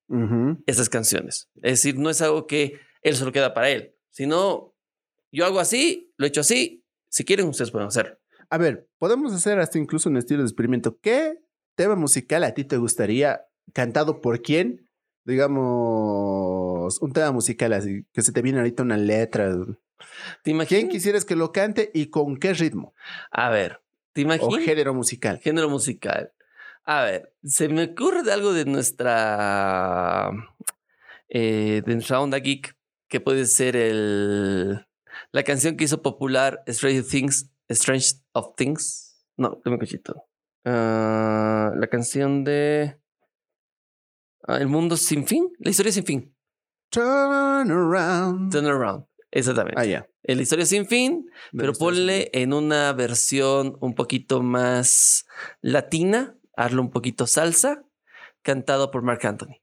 esas 0.66 0.88
canciones. 0.90 1.48
Es 1.56 1.82
decir, 1.82 1.98
no 1.98 2.10
es 2.10 2.20
algo 2.20 2.46
que 2.46 2.78
él 3.02 3.16
solo 3.16 3.32
queda 3.32 3.54
para 3.54 3.70
él, 3.70 3.94
sino 4.10 4.74
yo 5.32 5.46
hago 5.46 5.60
así, 5.60 6.12
lo 6.18 6.26
he 6.26 6.28
hecho 6.28 6.42
así. 6.42 6.84
Si 7.08 7.24
quieren, 7.24 7.48
ustedes 7.48 7.70
pueden 7.70 7.88
hacer. 7.88 8.20
A 8.50 8.58
ver, 8.58 8.86
podemos 8.98 9.32
hacer 9.32 9.58
hasta 9.58 9.78
incluso 9.78 10.08
un 10.10 10.18
estilo 10.18 10.40
de 10.42 10.46
experimento. 10.48 10.98
¿Qué 11.00 11.38
tema 11.74 11.96
musical 11.96 12.44
a 12.44 12.52
ti 12.52 12.64
te 12.64 12.76
gustaría 12.76 13.40
cantado 13.72 14.20
por 14.20 14.42
quién? 14.42 14.83
Digamos, 15.24 17.00
un 17.00 17.12
tema 17.12 17.32
musical 17.32 17.72
así, 17.72 18.04
que 18.12 18.22
se 18.22 18.32
te 18.32 18.42
viene 18.42 18.58
ahorita 18.58 18.82
una 18.82 18.96
letra. 18.96 19.54
¿Te 20.42 20.66
¿Quién 20.66 20.88
quisieras 20.88 21.24
que 21.24 21.36
lo 21.36 21.52
cante 21.52 21.90
y 21.94 22.06
con 22.06 22.36
qué 22.36 22.52
ritmo? 22.52 22.94
A 23.30 23.50
ver, 23.50 23.80
¿te 24.12 24.20
O 24.20 24.24
imaginas? 24.24 24.64
género 24.64 24.94
musical. 24.94 25.38
Género 25.38 25.68
musical. 25.70 26.32
A 26.84 27.02
ver, 27.04 27.32
se 27.42 27.68
me 27.68 27.84
ocurre 27.84 28.22
de 28.22 28.32
algo 28.32 28.52
de 28.52 28.66
nuestra 28.66 30.30
eh, 31.28 31.82
de 31.84 32.14
Onda 32.14 32.38
Geek, 32.38 32.76
que 33.08 33.20
puede 33.20 33.46
ser 33.46 33.76
el, 33.76 34.86
la 35.32 35.42
canción 35.42 35.76
que 35.76 35.84
hizo 35.84 36.02
popular 36.02 36.62
Strange 36.66 37.02
Things, 37.02 37.48
Strange 37.68 38.16
of 38.32 38.54
Things. 38.56 39.24
No, 39.36 39.60
dame 39.64 39.76
un 39.76 39.80
cachito. 39.80 40.26
Ah, 40.66 41.72
la 41.74 41.86
canción 41.86 42.44
de 42.44 42.98
El 44.46 44.68
mundo 44.68 44.96
sin 44.96 45.26
fin, 45.26 45.50
la 45.58 45.70
historia 45.70 45.92
sin 45.92 46.04
fin. 46.04 46.36
Turn 46.90 47.70
around. 47.70 48.52
Turn 48.52 48.66
around. 48.66 49.06
Exactamente. 49.30 49.80
Ah, 49.80 49.84
ya. 49.84 50.08
La 50.22 50.40
historia 50.40 50.64
sin 50.64 50.86
fin, 50.86 51.28
pero 51.52 51.72
ponle 51.72 52.30
en 52.32 52.52
una 52.52 52.92
versión 52.92 53.76
un 53.80 53.94
poquito 53.94 54.42
más 54.42 55.26
latina, 55.60 56.38
hazlo 56.56 56.82
un 56.82 56.90
poquito 56.90 57.26
salsa, 57.26 57.84
cantado 58.42 58.90
por 58.90 59.02
Mark 59.02 59.26
Anthony. 59.26 59.60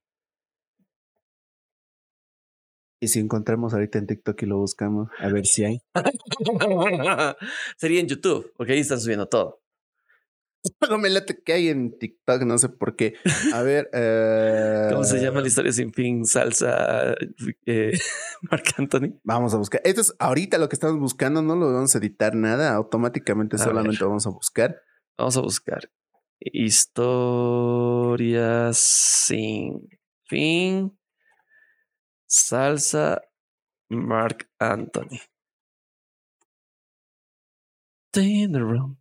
Y 2.99 3.07
si 3.07 3.19
encontramos 3.19 3.73
ahorita 3.73 3.97
en 3.97 4.05
TikTok 4.05 4.43
y 4.43 4.45
lo 4.45 4.57
buscamos, 4.57 5.09
a 5.17 5.29
ver 5.29 5.47
si 5.47 5.63
hay. 5.63 5.81
Sería 7.77 7.99
en 7.99 8.07
YouTube, 8.07 8.53
porque 8.55 8.73
ahí 8.73 8.79
están 8.79 8.99
subiendo 8.99 9.27
todo. 9.27 9.61
No 10.89 10.97
me 10.99 11.09
late 11.09 11.41
que 11.43 11.53
hay 11.53 11.69
en 11.69 11.97
TikTok, 11.97 12.43
no 12.43 12.57
sé 12.57 12.69
por 12.69 12.95
qué. 12.95 13.15
A 13.53 13.61
ver. 13.63 13.89
eh, 13.93 14.89
¿Cómo 14.91 15.03
se 15.03 15.19
llama 15.19 15.41
la 15.41 15.47
historia 15.47 15.71
sin 15.71 15.91
fin? 15.93 16.23
Salsa, 16.25 17.15
eh, 17.65 17.97
Mark 18.51 18.63
Anthony. 18.77 19.19
Vamos 19.23 19.53
a 19.53 19.57
buscar. 19.57 19.81
Esto 19.83 20.01
es 20.01 20.13
ahorita 20.19 20.57
lo 20.59 20.69
que 20.69 20.75
estamos 20.75 20.99
buscando, 20.99 21.41
no 21.41 21.55
lo 21.55 21.73
vamos 21.73 21.95
a 21.95 21.97
editar 21.97 22.35
nada, 22.35 22.73
automáticamente 22.75 23.55
A 23.55 23.59
solamente 23.59 23.99
ver. 24.01 24.07
vamos 24.09 24.27
a 24.27 24.29
buscar. 24.29 24.81
Vamos 25.17 25.35
a 25.37 25.41
buscar. 25.41 25.89
Historias 27.51 28.77
sin 28.77 29.87
fin. 30.25 30.97
Salsa, 32.27 33.21
Mark 33.89 34.47
Anthony. 34.59 35.19
Turn 38.11 38.55
around. 38.55 38.97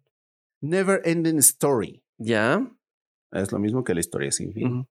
Never 0.60 1.00
Ending 1.04 1.38
Story. 1.38 2.02
Ya. 2.18 2.70
Es 3.32 3.52
lo 3.52 3.58
mismo 3.58 3.84
que 3.84 3.94
la 3.94 4.00
historia 4.00 4.30
sin 4.30 4.52
fin. 4.52 4.88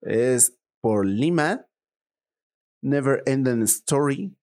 Es 0.00 0.58
por 0.80 1.06
Lima. 1.06 1.66
Never 2.82 3.22
Ending 3.26 3.62
Story. 3.62 4.36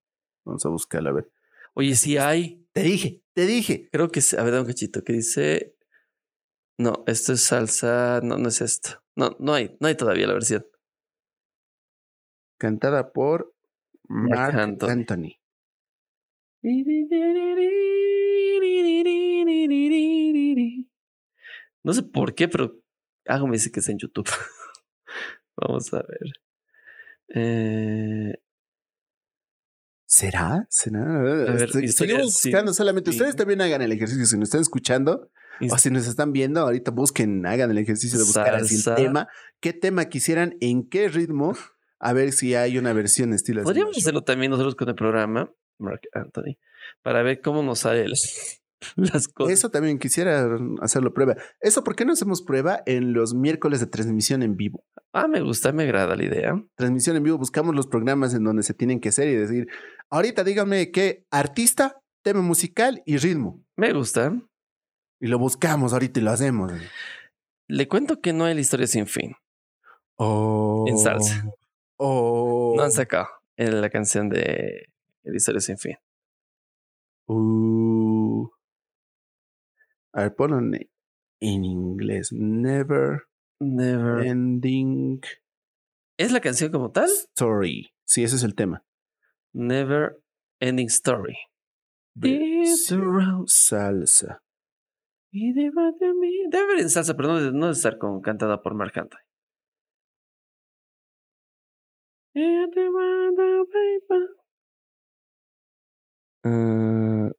Vamos 0.44 0.66
a 0.66 0.68
buscarla, 0.68 1.10
a 1.10 1.14
ver. 1.14 1.30
Oye, 1.74 1.94
sí 1.94 2.18
hay. 2.18 2.66
Te 2.72 2.82
dije, 2.82 3.22
te 3.32 3.46
dije. 3.46 3.88
Creo 3.90 4.10
que. 4.10 4.20
A 4.36 4.42
ver, 4.42 4.52
dame 4.52 4.62
un 4.62 4.66
cachito. 4.66 5.02
que 5.02 5.14
dice? 5.14 5.76
No, 6.78 7.04
esto 7.06 7.32
es 7.32 7.44
salsa. 7.44 8.20
No, 8.22 8.36
no 8.36 8.48
es 8.48 8.60
esto. 8.60 9.02
No, 9.16 9.36
no 9.38 9.54
hay. 9.54 9.76
No 9.80 9.88
hay 9.88 9.96
todavía 9.96 10.26
la 10.26 10.34
versión. 10.34 10.66
Cantada 12.58 13.12
por 13.12 13.54
Mark 14.08 14.58
Anthony. 14.58 14.90
Anthony. 14.90 15.44
No 21.84 21.92
sé 21.92 22.02
por 22.02 22.34
qué, 22.34 22.48
pero 22.48 22.80
algo 23.26 23.46
me 23.46 23.56
dice 23.56 23.70
que 23.70 23.80
está 23.80 23.92
en 23.92 23.98
YouTube. 23.98 24.28
Vamos 25.56 25.92
a 25.92 25.98
ver. 25.98 26.32
Eh, 27.34 28.34
¿Será? 30.06 30.66
¿Será? 30.70 31.22
ver, 31.22 31.62
Estoy- 31.62 31.88
seguimos 31.88 32.24
buscando 32.42 32.72
solamente. 32.72 33.10
Ustedes 33.10 33.36
también 33.36 33.60
hagan 33.60 33.82
el 33.82 33.92
ejercicio. 33.92 34.24
Si 34.26 34.36
nos 34.36 34.48
están 34.48 34.60
escuchando 34.60 35.30
o 35.70 35.78
si 35.78 35.90
nos 35.90 36.06
están 36.06 36.32
viendo, 36.32 36.60
ahorita 36.60 36.90
busquen, 36.90 37.44
hagan 37.46 37.70
el 37.70 37.78
ejercicio 37.78 38.18
de 38.18 38.24
buscar 38.24 38.54
así 38.54 38.76
el 38.76 38.94
tema. 38.94 39.28
¿Qué 39.60 39.72
tema 39.72 40.06
quisieran? 40.06 40.56
¿En 40.60 40.88
qué 40.88 41.08
ritmo? 41.08 41.54
A 41.98 42.12
ver 42.12 42.32
si 42.32 42.54
hay 42.54 42.76
una 42.78 42.92
versión 42.92 43.32
estilo. 43.32 43.62
Podríamos 43.62 43.96
hacerlo 43.96 44.22
también 44.22 44.50
nosotros 44.50 44.74
con 44.74 44.88
el 44.88 44.94
programa, 44.94 45.50
Mark 45.78 46.02
Anthony, 46.12 46.58
para 47.02 47.22
ver 47.22 47.40
cómo 47.40 47.62
nos 47.62 47.80
salen 47.80 48.10
las, 48.10 48.62
las 48.96 49.28
cosas. 49.28 49.52
Eso 49.52 49.70
también 49.70 49.98
quisiera 49.98 50.48
hacerlo 50.80 51.12
prueba. 51.12 51.36
Eso, 51.60 51.84
¿por 51.84 51.96
qué 51.96 52.04
no 52.04 52.12
hacemos 52.12 52.42
prueba 52.42 52.82
en 52.86 53.12
los 53.12 53.34
miércoles 53.34 53.80
de 53.80 53.86
transmisión 53.86 54.42
en 54.42 54.56
vivo? 54.56 54.84
Ah, 55.12 55.28
me 55.28 55.40
gusta, 55.40 55.72
me 55.72 55.84
agrada 55.84 56.16
la 56.16 56.24
idea. 56.24 56.62
Transmisión 56.76 57.16
en 57.16 57.22
vivo, 57.22 57.38
buscamos 57.38 57.74
los 57.74 57.86
programas 57.86 58.34
en 58.34 58.44
donde 58.44 58.62
se 58.62 58.74
tienen 58.74 59.00
que 59.00 59.10
hacer 59.10 59.28
y 59.28 59.34
decir, 59.34 59.68
ahorita 60.10 60.44
díganme 60.44 60.90
qué 60.90 61.26
artista, 61.30 62.00
tema 62.22 62.40
musical 62.40 63.02
y 63.06 63.16
ritmo. 63.16 63.64
Me 63.76 63.92
gusta. 63.92 64.32
Y 65.20 65.26
lo 65.28 65.38
buscamos 65.38 65.92
ahorita 65.92 66.20
y 66.20 66.22
lo 66.22 66.30
hacemos. 66.30 66.72
Le 67.68 67.88
cuento 67.88 68.20
que 68.20 68.32
no 68.32 68.44
hay 68.44 68.54
la 68.54 68.60
historia 68.60 68.86
sin 68.86 69.06
fin. 69.06 69.34
Oh. 70.16 70.84
En 70.86 70.98
salsa. 70.98 71.44
Oh. 71.96 72.74
No 72.76 72.82
han 72.82 72.92
sacado 72.92 73.28
en 73.56 73.80
la 73.80 73.90
canción 73.90 74.28
de 74.28 74.88
la 75.22 75.36
historia 75.36 75.60
sin 75.60 75.78
fin. 75.78 75.96
Uh. 77.26 78.23
A 80.14 80.22
ver, 80.22 80.34
ponlo 80.34 80.58
en, 80.58 80.74
en 81.40 81.64
inglés. 81.64 82.32
Never 82.32 83.22
Never. 83.60 84.24
ending 84.26 85.20
¿Es 86.16 86.32
la 86.32 86.40
canción 86.40 86.70
como 86.70 86.90
tal? 86.92 87.08
story. 87.08 87.90
Sí, 88.06 88.22
ese 88.22 88.36
es 88.36 88.44
el 88.44 88.54
tema. 88.54 88.84
Never 89.52 90.16
Ending 90.60 90.86
Story. 90.88 91.36
Versión 92.16 93.44
Salsa. 93.46 94.40
Y 95.32 95.52
deba 95.52 95.90
de 95.98 96.14
mí- 96.14 96.44
Debe 96.50 96.64
haber 96.64 96.78
en 96.80 96.90
salsa, 96.90 97.14
pero 97.16 97.28
no 97.28 97.40
de, 97.40 97.52
no 97.52 97.66
de 97.66 97.72
estar 97.72 97.98
con, 97.98 98.20
cantada 98.20 98.62
por 98.62 98.74
Marc 98.74 98.96
Anthony. 98.96 99.18
Ah, 106.44 107.30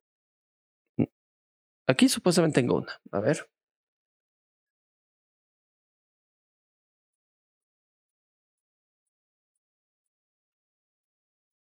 aquí 1.87 2.09
supuestamente 2.09 2.61
tengo 2.61 2.77
una. 2.77 3.01
A 3.11 3.19
ver. 3.19 3.49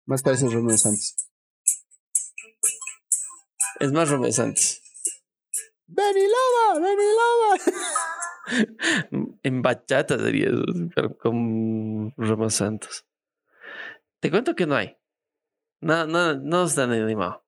Más 0.05 0.23
parece 0.23 0.49
Romeo 0.49 0.77
Santos. 0.77 1.15
Es 3.79 3.91
más 3.91 4.09
Romeo 4.09 4.31
Santos. 4.31 4.81
¡Benny 5.87 6.27
Lava! 6.27 6.79
En 9.43 9.61
bachata 9.61 10.17
sería 10.17 10.47
eso, 10.47 10.63
pero 10.95 11.15
con 11.15 12.11
Romeo 12.17 12.49
Santos. 12.49 13.05
Te 14.19 14.31
cuento 14.31 14.55
que 14.55 14.65
no 14.65 14.75
hay. 14.75 14.97
No, 15.81 16.07
no, 16.07 16.33
no 16.35 16.63
están 16.63 16.91
animado. 16.91 17.45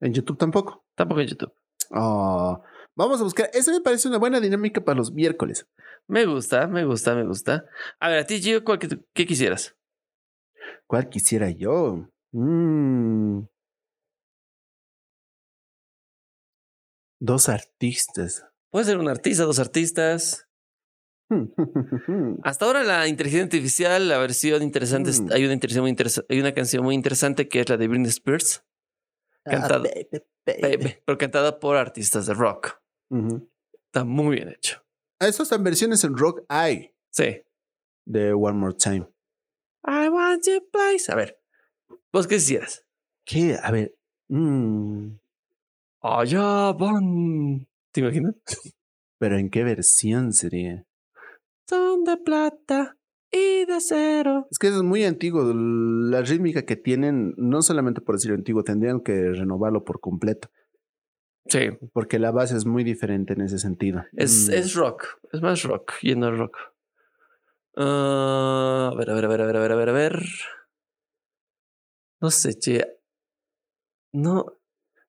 En 0.00 0.12
YouTube 0.12 0.36
tampoco. 0.36 0.83
Tampoco 0.94 1.20
en 1.20 1.26
YouTube. 1.28 1.52
Oh, 1.90 2.62
vamos 2.96 3.20
a 3.20 3.24
buscar. 3.24 3.50
Eso 3.52 3.72
me 3.72 3.80
parece 3.80 4.08
una 4.08 4.18
buena 4.18 4.40
dinámica 4.40 4.80
para 4.84 4.98
los 4.98 5.12
miércoles. 5.12 5.66
Me 6.06 6.24
gusta, 6.26 6.66
me 6.66 6.84
gusta, 6.84 7.14
me 7.14 7.24
gusta. 7.24 7.64
A 8.00 8.08
ver, 8.08 8.18
a 8.20 8.26
ti, 8.26 8.40
Gio, 8.40 8.62
¿cuál 8.64 8.78
¿qué 8.78 9.26
quisieras? 9.26 9.76
¿Cuál 10.86 11.08
quisiera 11.08 11.50
yo? 11.50 12.08
Mm. 12.32 13.42
Dos 17.20 17.48
artistas. 17.48 18.44
Puede 18.70 18.86
ser 18.86 18.98
un 18.98 19.08
artista, 19.08 19.44
dos 19.44 19.58
artistas. 19.58 20.46
Hasta 22.42 22.66
ahora 22.66 22.82
la 22.84 23.08
inteligencia 23.08 23.44
artificial, 23.44 24.08
la 24.08 24.18
versión 24.18 24.62
interesante, 24.62 25.10
es- 25.10 25.20
Mm. 25.22 25.32
hay 25.32 25.44
una 25.44 25.52
muy 25.82 25.90
hay 26.28 26.40
una 26.40 26.52
canción 26.52 26.84
muy 26.84 26.94
interesante 26.94 27.48
que 27.48 27.60
es 27.60 27.68
la 27.68 27.76
de 27.76 27.88
Britney 27.88 28.08
Spears, 28.10 28.64
Ah, 29.46 29.78
baby, 29.78 30.08
baby. 30.46 30.96
Pero 31.04 31.18
cantada 31.18 31.58
por 31.60 31.76
artistas 31.76 32.26
de 32.26 32.34
rock. 32.34 32.80
Está 33.86 34.04
muy 34.04 34.36
bien 34.36 34.48
hecho. 34.48 34.82
Ah, 35.20 35.28
Esas 35.28 35.50
versiones 35.62 36.02
en 36.04 36.16
rock 36.16 36.42
hay 36.48 36.94
Sí. 37.10 37.42
de 38.06 38.32
One 38.32 38.58
More 38.58 38.74
Time. 38.74 39.06
I 39.86 40.08
want 40.08 40.46
your 40.46 40.62
place. 40.70 41.10
A 41.12 41.14
ver, 41.14 41.38
¿vos 42.12 42.26
qué 42.26 42.36
quisieras? 42.36 42.84
¿Qué? 43.24 43.56
A 43.62 43.70
ver. 43.70 43.94
mm, 44.28 45.08
Allá 46.00 46.72
van. 46.72 47.66
¿Te 47.92 48.00
imaginas? 48.00 48.34
Pero 49.18 49.38
¿en 49.38 49.50
qué 49.50 49.62
versión 49.64 50.32
sería? 50.32 50.84
Son 51.68 52.04
de 52.04 52.16
plata 52.18 52.96
y 53.34 53.64
de 53.66 53.72
acero. 53.74 54.46
Es 54.50 54.58
que 54.58 54.68
es 54.68 54.82
muy 54.82 55.04
antiguo. 55.04 55.52
La 55.54 56.22
rítmica 56.22 56.64
que 56.64 56.76
tienen, 56.76 57.34
no 57.36 57.60
solamente 57.62 58.00
por 58.00 58.14
decir 58.16 58.32
antiguo, 58.32 58.62
tendrían 58.64 59.00
que 59.00 59.32
renovarlo 59.32 59.84
por 59.84 60.00
completo. 60.00 60.48
Sí, 61.46 61.68
Porque 61.92 62.18
la 62.18 62.30
base 62.30 62.56
es 62.56 62.64
muy 62.64 62.84
diferente 62.84 63.34
en 63.34 63.42
ese 63.42 63.58
sentido. 63.58 64.02
es, 64.12 64.48
Mm. 64.48 64.52
es 64.54 64.74
rock. 64.74 65.04
Es 65.32 65.42
más 65.42 65.62
rock, 65.64 65.92
yendo 66.00 66.26
al 66.28 66.38
rock. 66.38 66.56
Ah, 67.76 68.90
a 68.92 68.96
ver, 68.96 69.10
a 69.10 69.14
ver, 69.14 69.24
a 69.24 69.28
ver, 69.28 69.40
a 69.42 69.46
ver, 69.46 69.56
a 69.56 69.60
ver, 69.60 69.72
a 69.72 69.76
ver, 69.76 69.88
a 69.88 69.92
ver. 69.92 70.22
No 72.20 72.30
sé, 72.30 72.54
che. 72.58 72.86
No, 74.12 74.46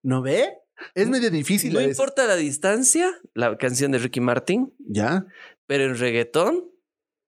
¿No 0.03 0.21
ve? 0.21 0.49
Es 0.93 1.07
medio 1.07 1.31
difícil. 1.31 1.73
no 1.73 1.81
importa 1.81 2.25
la 2.27 2.35
distancia, 2.35 3.09
la 3.33 3.55
canción 3.57 3.91
de 3.91 3.99
Ricky 3.99 4.19
Martin, 4.19 4.73
¿Ya? 4.79 5.25
pero 5.67 5.85
en 5.85 5.97
reggaetón, 5.97 6.69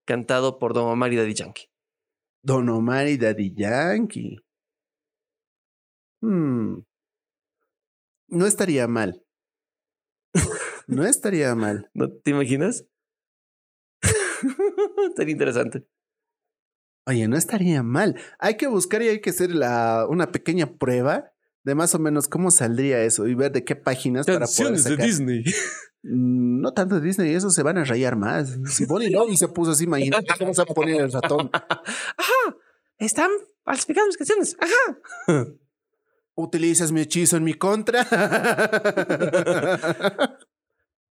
cantado 0.08 0.58
por 0.58 0.74
Don 0.74 0.88
Omar 0.88 1.13
y 1.13 1.17
Daddy 1.17 1.36
Yankee. 1.36 1.70
Don 2.41 2.70
Omar 2.70 3.08
y 3.08 3.17
Daddy 3.17 3.54
Yankee. 3.54 4.38
Hmm. 6.22 6.80
No 8.30 8.46
estaría 8.48 8.88
mal. 8.88 9.24
no 10.88 11.06
estaría 11.06 11.54
mal. 11.54 11.89
¿No 11.93 12.10
te 12.10 12.32
imaginas? 12.32 12.86
Sería 15.15 15.32
interesante. 15.32 15.86
Oye, 17.06 17.28
no 17.28 17.38
estaría 17.38 17.84
mal. 17.84 18.20
Hay 18.39 18.58
que 18.58 18.67
buscar 18.67 19.02
y 19.02 19.10
hay 19.10 19.22
que 19.22 19.30
hacer 19.30 19.52
la, 19.52 20.08
una 20.10 20.32
pequeña 20.32 20.78
prueba 20.78 21.32
de 21.67 21.75
más 21.75 21.93
o 21.93 21.99
menos 21.99 22.30
cómo 22.30 22.49
saldría 22.49 23.03
eso 23.03 23.27
y 23.27 23.36
ver 23.36 23.51
de 23.51 23.65
qué 23.65 23.75
páginas 23.75 24.25
para 24.25 24.45
poder 24.45 24.47
Canciones 24.47 24.84
de 24.86 24.91
sacar. 24.91 25.06
Disney. 25.06 25.43
Mm, 26.03 26.62
No 26.62 26.71
tanto 26.71 26.95
de 26.95 27.01
Disney, 27.01 27.36
eso 27.36 27.49
se 27.49 27.62
van 27.62 27.77
a 27.77 27.84
rayar 27.84 28.15
más. 28.15 28.58
Si 28.71 28.86
Bonnie 28.86 29.10
Lobby 29.10 29.36
se 29.36 29.49
puso 29.49 29.71
así, 29.71 29.84
imagínate 29.84 30.27
cómo 30.39 30.53
se 30.53 30.62
va 30.63 30.67
a 30.69 30.73
poner 30.73 31.01
el 31.01 31.12
ratón. 31.12 31.49
Ajá. 31.53 32.56
Están 32.97 33.30
falsificando 33.65 34.08
mis 34.08 34.15
canciones. 34.17 34.56
Ajá. 34.62 35.45
Utilizas 36.36 36.93
mi 36.93 37.01
hechizo 37.01 37.36
en 37.36 37.43
mi 37.43 37.53
contra. 37.53 38.06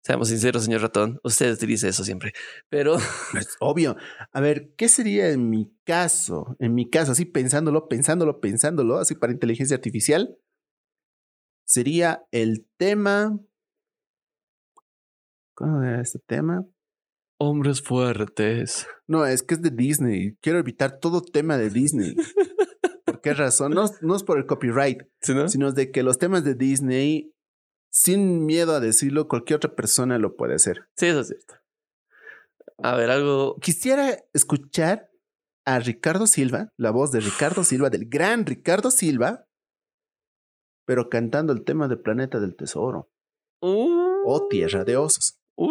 Seamos 0.01 0.29
sinceros, 0.29 0.63
señor 0.63 0.81
ratón. 0.81 1.19
Usted 1.21 1.51
utiliza 1.51 1.89
eso 1.89 2.03
siempre. 2.05 2.31
Pero 2.69 2.95
Es 3.37 3.57
obvio. 3.59 3.97
A 4.31 4.39
ver, 4.41 4.73
¿qué 4.77 4.87
sería 4.87 5.29
en 5.31 5.49
mi 5.49 5.69
caso? 5.83 6.55
En 6.59 6.73
mi 6.73 6.89
caso, 6.89 7.11
así 7.11 7.25
pensándolo, 7.25 7.89
pensándolo, 7.89 8.39
pensándolo, 8.39 8.99
así 8.99 9.15
para 9.15 9.33
inteligencia 9.33 9.75
artificial, 9.75 10.37
sería 11.67 12.25
el 12.31 12.65
tema. 12.77 13.37
¿Cómo 15.55 15.83
era 15.83 16.01
este 16.01 16.19
tema? 16.19 16.65
hombres 17.39 17.81
fuertes. 17.81 18.87
No, 19.07 19.25
es 19.25 19.43
que 19.43 19.55
es 19.55 19.61
de 19.61 19.69
Disney. 19.69 20.35
Quiero 20.41 20.59
evitar 20.59 20.99
todo 20.99 21.21
tema 21.21 21.57
de 21.57 21.69
Disney. 21.69 22.15
¿Por 23.05 23.21
qué 23.21 23.33
razón? 23.33 23.73
No, 23.73 23.85
no 24.01 24.15
es 24.15 24.23
por 24.23 24.37
el 24.37 24.45
copyright, 24.45 25.03
¿Sí, 25.21 25.33
no? 25.33 25.47
sino 25.47 25.71
de 25.71 25.91
que 25.91 26.03
los 26.03 26.17
temas 26.17 26.43
de 26.43 26.55
Disney, 26.55 27.33
sin 27.91 28.45
miedo 28.45 28.75
a 28.75 28.79
decirlo, 28.79 29.27
cualquier 29.27 29.57
otra 29.57 29.75
persona 29.75 30.17
lo 30.17 30.35
puede 30.35 30.55
hacer. 30.55 30.87
Sí, 30.97 31.07
eso 31.07 31.21
es 31.21 31.27
cierto. 31.27 31.55
A 32.79 32.95
ver, 32.95 33.09
algo. 33.09 33.57
Quisiera 33.59 34.17
escuchar 34.33 35.09
a 35.65 35.79
Ricardo 35.79 36.27
Silva, 36.27 36.69
la 36.77 36.91
voz 36.91 37.11
de 37.11 37.19
Ricardo 37.21 37.63
Silva, 37.63 37.89
del 37.89 38.07
gran 38.07 38.45
Ricardo 38.45 38.91
Silva, 38.91 39.46
pero 40.87 41.09
cantando 41.09 41.51
el 41.51 41.63
tema 41.65 41.87
de 41.89 41.97
Planeta 41.97 42.39
del 42.39 42.55
Tesoro 42.55 43.09
Uh, 43.61 44.21
o 44.25 44.47
Tierra 44.47 44.83
de 44.85 44.97
Osos. 44.97 45.39
uh. 45.57 45.67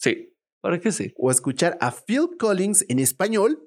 Sí, 0.00 0.34
¿para 0.62 0.80
qué 0.80 0.90
sí? 0.92 1.12
O 1.16 1.30
escuchar 1.30 1.76
a 1.80 1.92
Phil 1.92 2.36
Collins 2.38 2.84
en 2.88 2.98
español, 2.98 3.62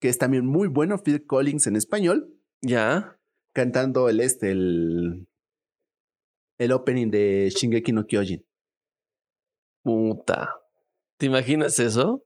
que 0.00 0.08
es 0.08 0.16
también 0.18 0.46
muy 0.46 0.68
bueno 0.68 0.98
Phil 0.98 1.24
Collins 1.26 1.66
en 1.66 1.76
español, 1.76 2.34
Ya. 2.62 3.18
cantando 3.54 4.08
el 4.08 4.20
este, 4.20 4.50
el, 4.52 5.28
el 6.58 6.72
opening 6.72 7.10
de 7.10 7.50
Shingeki 7.54 7.92
no 7.92 8.06
Kyojin. 8.06 8.44
Puta. 9.84 10.50
¿Te 11.18 11.26
imaginas 11.26 11.78
eso? 11.78 12.24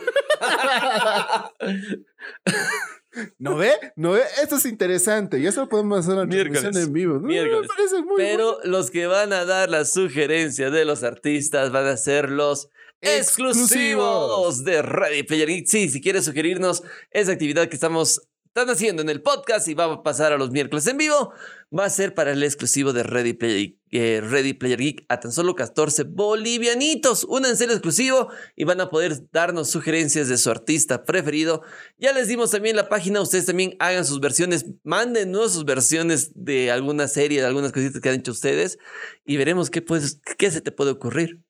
¿No 3.38 3.56
ve? 3.56 3.72
¿No 3.96 4.12
ve? 4.12 4.22
Esto 4.42 4.56
es 4.56 4.64
interesante. 4.64 5.38
Y 5.38 5.46
eso 5.46 5.62
lo 5.62 5.68
podemos 5.68 5.98
hacer 6.00 6.14
en 6.14 6.20
la 6.20 6.26
Miércoles. 6.26 6.60
transmisión 6.62 6.88
en 6.88 6.92
vivo. 6.94 7.14
No, 7.14 7.20
Miércoles. 7.20 7.62
Me 7.62 7.68
parece 7.68 8.02
muy 8.02 8.16
Pero 8.16 8.58
los 8.64 8.90
que 8.90 9.06
van 9.06 9.32
a 9.34 9.44
dar 9.44 9.68
la 9.68 9.84
sugerencia 9.84 10.70
de 10.70 10.84
los 10.86 11.02
artistas 11.02 11.70
van 11.72 11.86
a 11.86 11.96
ser 11.98 12.30
los 12.30 12.70
exclusivos 13.02 14.64
de 14.64 14.80
Ready 14.80 15.24
Player 15.24 15.48
Geek. 15.48 15.66
Sí, 15.66 15.88
si 15.88 16.00
quieres 16.00 16.24
sugerirnos 16.24 16.82
esa 17.10 17.32
actividad 17.32 17.68
que 17.68 17.74
estamos 17.74 18.22
están 18.54 18.68
haciendo 18.68 19.00
en 19.00 19.08
el 19.08 19.22
podcast 19.22 19.66
y 19.68 19.72
va 19.72 19.84
a 19.84 20.02
pasar 20.02 20.34
a 20.34 20.36
los 20.36 20.50
miércoles 20.50 20.86
en 20.86 20.98
vivo, 20.98 21.32
va 21.76 21.86
a 21.86 21.90
ser 21.90 22.12
para 22.12 22.32
el 22.32 22.42
exclusivo 22.42 22.92
de 22.92 23.02
Ready 23.02 23.32
Player, 23.32 23.76
eh, 23.90 24.20
Ready 24.20 24.52
Player 24.52 24.78
Geek 24.78 25.06
a 25.08 25.20
tan 25.20 25.32
solo 25.32 25.54
14 25.54 26.02
bolivianitos. 26.02 27.24
Únanse 27.24 27.64
al 27.64 27.70
exclusivo 27.70 28.28
y 28.54 28.64
van 28.64 28.82
a 28.82 28.90
poder 28.90 29.22
darnos 29.32 29.70
sugerencias 29.70 30.28
de 30.28 30.36
su 30.36 30.50
artista 30.50 31.04
preferido. 31.04 31.62
Ya 31.96 32.12
les 32.12 32.28
dimos 32.28 32.50
también 32.50 32.76
la 32.76 32.90
página, 32.90 33.22
ustedes 33.22 33.46
también 33.46 33.74
hagan 33.78 34.04
sus 34.04 34.20
versiones, 34.20 34.66
mándennos 34.84 35.54
sus 35.54 35.64
versiones 35.64 36.32
de 36.34 36.70
alguna 36.70 37.08
serie, 37.08 37.40
de 37.40 37.46
algunas 37.46 37.72
cositas 37.72 38.02
que 38.02 38.10
han 38.10 38.16
hecho 38.16 38.32
ustedes 38.32 38.78
y 39.24 39.38
veremos 39.38 39.70
qué, 39.70 39.80
puedes, 39.80 40.20
qué 40.36 40.50
se 40.50 40.60
te 40.60 40.72
puede 40.72 40.90
ocurrir. 40.90 41.40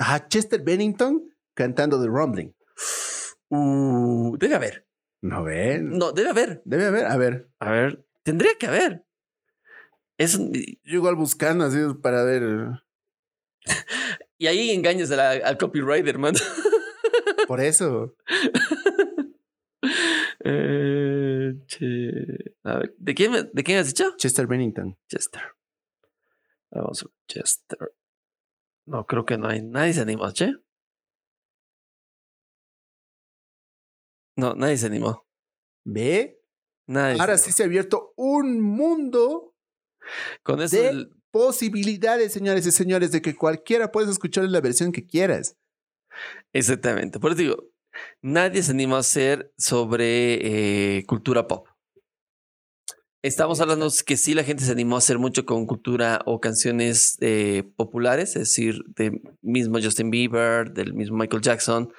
Ajá, 0.00 0.26
Chester 0.28 0.62
Bennington 0.62 1.28
cantando 1.54 2.00
The 2.00 2.08
Rumbling. 2.08 2.54
Uh, 3.50 4.34
debe 4.38 4.54
haber. 4.54 4.86
¿No 5.22 5.44
ven? 5.44 5.90
No, 5.98 6.12
debe 6.12 6.30
haber. 6.30 6.62
Debe 6.64 6.86
haber. 6.86 7.04
A 7.04 7.16
ver. 7.18 7.50
A 7.58 7.70
ver, 7.70 8.04
tendría 8.22 8.54
que 8.58 8.66
haber. 8.66 9.04
Es 10.18 10.34
un- 10.36 10.52
Yo 10.54 10.96
igual 10.96 11.16
buscando 11.16 11.64
así 11.66 11.78
para 12.02 12.24
ver. 12.24 12.42
y 14.38 14.46
ahí 14.46 14.70
engañas 14.70 15.10
a 15.10 15.16
la- 15.16 15.30
al 15.32 15.58
copyright, 15.58 16.06
hermano. 16.08 16.38
Por 17.46 17.60
eso. 17.60 18.16
Eh, 20.44 21.52
che- 21.66 22.54
a 22.64 22.78
ver, 22.78 22.94
¿de 22.96 23.14
quién, 23.14 23.50
¿de 23.52 23.62
quién 23.62 23.78
has 23.78 23.88
dicho? 23.88 24.14
Chester 24.16 24.46
Bennington. 24.46 24.96
Chester. 25.08 25.42
Vamos 26.70 27.02
a 27.02 27.06
ver, 27.06 27.14
Chester. 27.28 27.92
No, 28.86 29.06
creo 29.06 29.24
que 29.24 29.38
no 29.38 29.48
hay. 29.48 29.62
Nadie 29.62 29.92
se 29.94 30.00
animó, 30.00 30.30
che. 30.32 30.52
No, 34.36 34.54
nadie 34.54 34.76
se 34.78 34.86
animó. 34.86 35.26
¿Ve? 35.84 36.38
Nadie 36.86 37.20
Ahora 37.20 37.38
sí 37.38 37.52
se 37.52 37.62
ha 37.62 37.66
abierto 37.66 38.12
un 38.16 38.60
mundo 38.60 39.54
Con 40.42 40.60
eso. 40.62 40.76
de- 40.76 40.88
el- 40.88 41.10
posibilidades, 41.30 42.32
señores 42.32 42.66
y 42.66 42.72
señores, 42.72 43.12
de 43.12 43.22
que 43.22 43.36
cualquiera 43.36 43.92
puedes 43.92 44.10
escuchar 44.10 44.44
la 44.48 44.60
versión 44.60 44.90
que 44.90 45.06
quieras. 45.06 45.56
Exactamente. 46.52 47.20
Por 47.20 47.30
eso 47.32 47.40
digo, 47.42 47.68
nadie 48.20 48.62
se 48.64 48.72
animó 48.72 48.96
a 48.96 49.00
hacer 49.00 49.52
sobre 49.56 50.96
eh, 50.98 51.04
cultura 51.06 51.46
pop. 51.46 51.68
Estamos 53.22 53.60
hablando 53.60 53.86
que 54.06 54.16
sí 54.16 54.32
la 54.32 54.44
gente 54.44 54.64
se 54.64 54.72
animó 54.72 54.94
a 54.94 54.98
hacer 54.98 55.18
mucho 55.18 55.44
con 55.44 55.66
cultura 55.66 56.22
o 56.24 56.40
canciones 56.40 57.18
eh, 57.20 57.64
populares, 57.76 58.30
es 58.30 58.48
decir, 58.48 58.82
de 58.96 59.20
mismo 59.42 59.78
Justin 59.78 60.10
Bieber, 60.10 60.72
del 60.72 60.94
mismo 60.94 61.18
Michael 61.18 61.42
Jackson, 61.42 61.92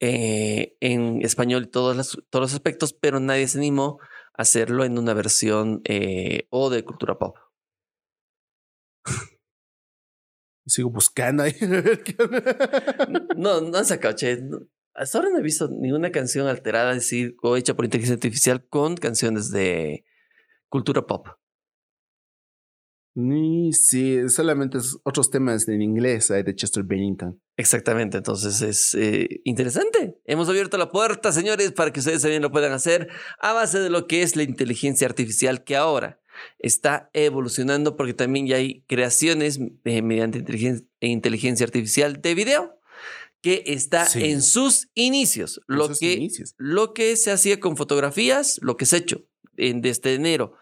eh, 0.00 0.74
en 0.80 1.20
español 1.22 1.64
y 1.64 1.70
todos 1.70 1.94
los, 1.94 2.22
todos 2.30 2.44
los 2.44 2.54
aspectos, 2.54 2.94
pero 2.94 3.20
nadie 3.20 3.46
se 3.48 3.58
animó 3.58 3.98
a 4.32 4.42
hacerlo 4.42 4.84
en 4.86 4.98
una 4.98 5.12
versión 5.12 5.82
eh, 5.84 6.46
o 6.48 6.70
de 6.70 6.84
cultura 6.84 7.18
pop. 7.18 7.36
Sigo 10.64 10.88
buscando 10.90 11.42
ahí. 11.42 11.54
No, 13.36 13.60
no 13.60 13.76
han 13.76 13.84
sacado, 13.84 14.14
che. 14.16 14.42
Hasta 14.94 15.18
ahora 15.18 15.30
no 15.30 15.38
he 15.38 15.42
visto 15.42 15.68
ninguna 15.68 16.10
canción 16.10 16.48
alterada, 16.48 16.92
es 16.92 16.96
decir, 16.98 17.36
o 17.42 17.58
hecha 17.58 17.74
por 17.74 17.84
inteligencia 17.84 18.14
artificial 18.14 18.66
con 18.66 18.96
canciones 18.96 19.50
de 19.50 20.06
cultura 20.68 21.06
pop. 21.06 21.26
Sí, 23.72 24.28
solamente 24.28 24.76
es 24.76 24.98
otros 25.02 25.30
temas 25.30 25.66
en 25.68 25.80
inglés 25.80 26.28
de 26.28 26.54
Chester 26.54 26.82
Bennington. 26.82 27.40
Exactamente, 27.56 28.18
entonces 28.18 28.60
es 28.60 28.94
eh, 28.94 29.40
interesante. 29.44 30.18
Hemos 30.26 30.50
abierto 30.50 30.76
la 30.76 30.90
puerta, 30.90 31.32
señores, 31.32 31.72
para 31.72 31.92
que 31.92 32.00
ustedes 32.00 32.20
también 32.20 32.42
lo 32.42 32.52
puedan 32.52 32.72
hacer 32.72 33.08
a 33.40 33.54
base 33.54 33.78
de 33.78 33.88
lo 33.88 34.06
que 34.06 34.20
es 34.20 34.36
la 34.36 34.42
inteligencia 34.42 35.06
artificial 35.06 35.64
que 35.64 35.76
ahora 35.76 36.20
está 36.58 37.08
evolucionando 37.14 37.96
porque 37.96 38.12
también 38.12 38.46
ya 38.46 38.56
hay 38.56 38.82
creaciones 38.86 39.58
eh, 39.84 40.02
mediante 40.02 40.36
inteligencia, 40.38 40.86
inteligencia 41.00 41.64
artificial 41.64 42.20
de 42.20 42.34
video 42.34 42.78
que 43.40 43.62
está 43.66 44.04
Sí. 44.04 44.24
en 44.24 44.42
sus 44.42 44.90
inicios. 44.92 45.62
En 45.68 45.76
Lo 45.76 45.86
sus 45.88 46.00
que, 46.00 46.12
inicios. 46.12 46.54
lo 46.58 46.92
que 46.92 47.16
se 47.16 47.30
hacía 47.30 47.60
con 47.60 47.78
fotografías, 47.78 48.58
lo 48.60 48.76
que 48.76 48.84
se 48.84 48.96
ha 48.96 48.98
hecho 48.98 49.24
en, 49.56 49.80
desde 49.80 50.14
enero 50.14 50.54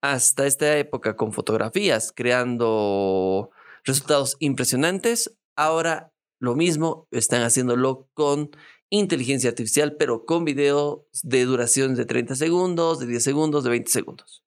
hasta 0.00 0.46
esta 0.46 0.76
época 0.78 1.16
con 1.16 1.32
fotografías, 1.32 2.12
creando 2.14 3.50
resultados 3.84 4.36
impresionantes. 4.40 5.36
Ahora 5.56 6.12
lo 6.40 6.56
mismo 6.56 7.06
están 7.12 7.42
haciéndolo 7.42 8.08
con 8.14 8.50
inteligencia 8.90 9.50
artificial, 9.50 9.96
pero 9.96 10.24
con 10.26 10.44
videos 10.44 11.02
de 11.22 11.44
duración 11.44 11.94
de 11.94 12.04
30 12.04 12.34
segundos, 12.34 12.98
de 12.98 13.06
10 13.06 13.22
segundos, 13.22 13.64
de 13.64 13.70
20 13.70 13.90
segundos. 13.90 14.44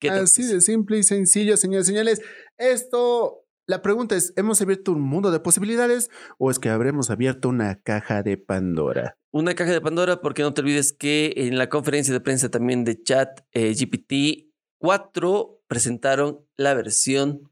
¿Qué 0.00 0.08
te 0.08 0.14
Así 0.14 0.44
de 0.44 0.60
simple 0.62 0.98
y 0.98 1.02
sencillo, 1.02 1.56
señores 1.56 1.86
y 1.86 1.90
señores. 1.90 2.22
Esto, 2.56 3.39
la 3.70 3.82
pregunta 3.82 4.16
es, 4.16 4.32
¿hemos 4.34 4.60
abierto 4.60 4.90
un 4.90 5.00
mundo 5.00 5.30
de 5.30 5.38
posibilidades 5.38 6.10
o 6.38 6.50
es 6.50 6.58
que 6.58 6.70
habremos 6.70 7.08
abierto 7.08 7.48
una 7.48 7.80
caja 7.80 8.24
de 8.24 8.36
Pandora? 8.36 9.16
Una 9.30 9.54
caja 9.54 9.70
de 9.70 9.80
Pandora, 9.80 10.20
porque 10.20 10.42
no 10.42 10.52
te 10.52 10.60
olvides 10.60 10.92
que 10.92 11.32
en 11.36 11.56
la 11.56 11.68
conferencia 11.68 12.12
de 12.12 12.20
prensa 12.20 12.50
también 12.50 12.82
de 12.82 13.00
chat 13.00 13.42
eh, 13.52 13.72
GPT 13.72 14.50
4 14.78 15.62
presentaron 15.68 16.44
la 16.56 16.74
versión 16.74 17.48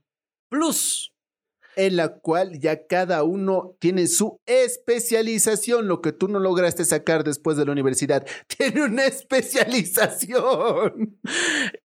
Plus. 0.51 1.15
En 1.81 1.95
la 1.97 2.19
cual 2.19 2.59
ya 2.59 2.89
cada 2.89 3.23
uno 3.23 3.77
tiene 3.79 4.09
su 4.09 4.41
especialización, 4.47 5.87
lo 5.87 6.01
que 6.01 6.11
tú 6.11 6.27
no 6.27 6.41
lograste 6.41 6.85
sacar 6.85 7.23
después 7.23 7.57
de 7.57 7.65
la 7.67 7.71
universidad. 7.73 8.27
Tiene 8.59 8.83
una 8.83 9.07
especialización. 9.07 11.19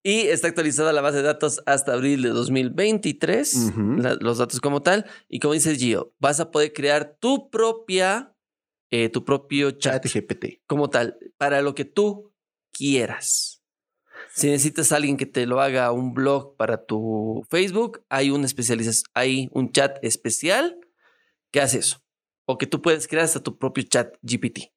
Y 0.02 0.22
está 0.28 0.48
actualizada 0.48 0.92
la 0.92 1.00
base 1.00 1.18
de 1.18 1.22
datos 1.22 1.62
hasta 1.66 1.92
abril 1.92 2.22
de 2.22 2.30
2023, 2.30 3.54
Ujú. 3.54 3.80
la- 3.98 4.16
los 4.16 4.38
datos 4.38 4.60
como 4.60 4.82
tal. 4.82 5.06
Y 5.28 5.38
como 5.38 5.54
dice 5.54 5.74
Gio, 5.76 6.12
vas 6.18 6.40
a 6.40 6.50
poder 6.50 6.72
crear 6.72 7.16
tu 7.20 7.48
propia, 7.50 8.34
eh, 8.90 9.08
tu 9.10 9.24
propio 9.24 9.70
chat 9.70 10.02
Chat 10.04 10.12
GPT. 10.12 10.60
como 10.66 10.90
tal, 10.90 11.16
para 11.38 11.62
lo 11.62 11.74
que 11.74 11.84
tú 11.84 12.32
quieras. 12.72 13.53
Si 14.34 14.50
necesitas 14.50 14.90
a 14.90 14.96
alguien 14.96 15.16
que 15.16 15.26
te 15.26 15.46
lo 15.46 15.60
haga 15.60 15.92
un 15.92 16.12
blog 16.12 16.56
para 16.56 16.84
tu 16.84 17.46
Facebook, 17.50 18.04
hay 18.08 18.30
un 18.30 18.44
especialización, 18.44 19.08
hay 19.14 19.48
un 19.52 19.70
chat 19.70 19.96
especial 20.02 20.76
que 21.52 21.60
hace 21.60 21.78
eso. 21.78 22.02
O 22.44 22.58
que 22.58 22.66
tú 22.66 22.82
puedes 22.82 23.06
crear 23.06 23.24
hasta 23.24 23.40
tu 23.40 23.56
propio 23.56 23.84
chat 23.84 24.12
GPT. 24.22 24.72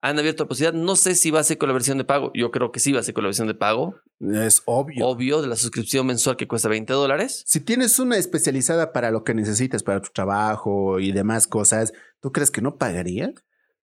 Han 0.00 0.16
abierto 0.16 0.44
la 0.44 0.48
posibilidad. 0.48 0.80
No 0.80 0.94
sé 0.94 1.16
si 1.16 1.32
va 1.32 1.40
a 1.40 1.44
ser 1.44 1.58
con 1.58 1.68
la 1.68 1.72
versión 1.72 1.98
de 1.98 2.04
pago. 2.04 2.30
Yo 2.34 2.52
creo 2.52 2.70
que 2.70 2.78
sí 2.78 2.92
va 2.92 3.00
a 3.00 3.02
ser 3.02 3.14
con 3.14 3.24
la 3.24 3.28
versión 3.28 3.48
de 3.48 3.54
pago. 3.54 3.96
Es 4.20 4.62
obvio. 4.64 5.06
Obvio, 5.08 5.42
de 5.42 5.48
la 5.48 5.56
suscripción 5.56 6.06
mensual 6.06 6.36
que 6.36 6.46
cuesta 6.46 6.68
20 6.68 6.92
dólares. 6.92 7.42
Si 7.46 7.58
tienes 7.58 7.98
una 7.98 8.16
especializada 8.16 8.92
para 8.92 9.10
lo 9.10 9.24
que 9.24 9.34
necesitas, 9.34 9.82
para 9.82 10.00
tu 10.00 10.10
trabajo 10.10 11.00
y 11.00 11.10
demás 11.10 11.48
cosas, 11.48 11.92
¿tú 12.20 12.30
crees 12.30 12.52
que 12.52 12.62
no 12.62 12.76
pagaría? 12.76 13.32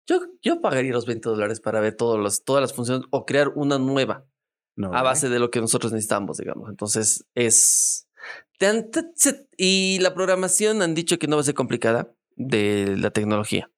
Yo, 0.08 0.22
yo 0.42 0.62
pagaría 0.62 0.94
los 0.94 1.06
20 1.06 1.28
dólares 1.28 1.60
para 1.60 1.82
ver 1.82 1.96
todos 1.96 2.18
los, 2.18 2.46
todas 2.46 2.62
las 2.62 2.72
funciones 2.72 3.06
o 3.12 3.26
crear 3.26 3.50
una 3.50 3.78
nueva. 3.78 4.26
No. 4.76 4.94
a 4.94 5.02
base 5.02 5.30
de 5.30 5.40
lo 5.40 5.52
que 5.52 5.62
nosotros 5.62 5.94
necesitamos, 5.94 6.38
digamos. 6.38 6.70
Entonces 6.70 7.26
es... 7.34 8.08
Y 9.58 10.00
la 10.00 10.14
programación 10.14 10.82
han 10.82 10.96
dicho 10.96 11.20
que 11.20 11.28
no 11.28 11.36
va 11.36 11.42
a 11.42 11.46
ser 11.46 11.54
complicada 11.54 12.14
de 12.36 12.96
la 12.98 13.12
tecnología. 13.12 13.70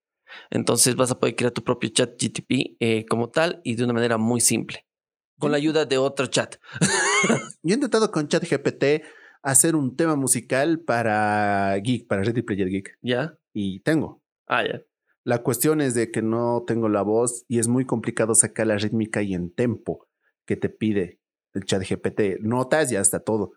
Entonces 0.50 0.96
vas 0.96 1.12
a 1.12 1.20
poder 1.20 1.36
crear 1.36 1.52
tu 1.52 1.64
propio 1.64 1.90
chat 1.90 2.12
GTP 2.22 2.78
eh, 2.80 3.06
como 3.10 3.30
tal 3.30 3.62
y 3.64 3.76
de 3.76 3.84
una 3.84 3.94
manera 3.94 4.18
muy 4.18 4.42
simple. 4.42 4.86
Con 5.40 5.52
la 5.52 5.58
ayuda 5.58 5.86
de 5.86 5.98
otro 5.98 6.28
chat. 6.28 6.56
Yo 7.64 7.72
he 7.72 7.74
intentado 7.74 8.12
con 8.12 8.28
ChatGPT 8.28 9.04
hacer 9.44 9.76
un 9.76 9.96
tema 9.96 10.16
musical 10.16 10.80
para 10.80 11.78
Geek, 11.78 12.08
para 12.08 12.24
Ready 12.24 12.42
Player 12.42 12.70
Geek. 12.70 12.98
¿Ya? 13.02 13.38
Y 13.54 13.82
tengo. 13.82 14.22
Ah, 14.48 14.64
ya. 14.66 14.82
La 15.24 15.44
cuestión 15.44 15.82
es 15.82 15.94
de 15.94 16.10
que 16.10 16.22
no 16.22 16.64
tengo 16.66 16.90
la 16.90 17.02
voz 17.02 17.44
y 17.48 17.60
es 17.60 17.68
muy 17.68 17.86
complicado 17.86 18.34
sacar 18.34 18.68
la 18.68 18.78
rítmica 18.78 19.22
y 19.22 19.34
en 19.34 19.54
tempo 19.54 20.07
que 20.48 20.56
te 20.56 20.70
pide 20.70 21.20
el 21.54 21.66
ChatGPT. 21.66 22.40
Notas 22.40 22.92
y 22.92 22.96
hasta 22.96 23.20
todo. 23.20 23.52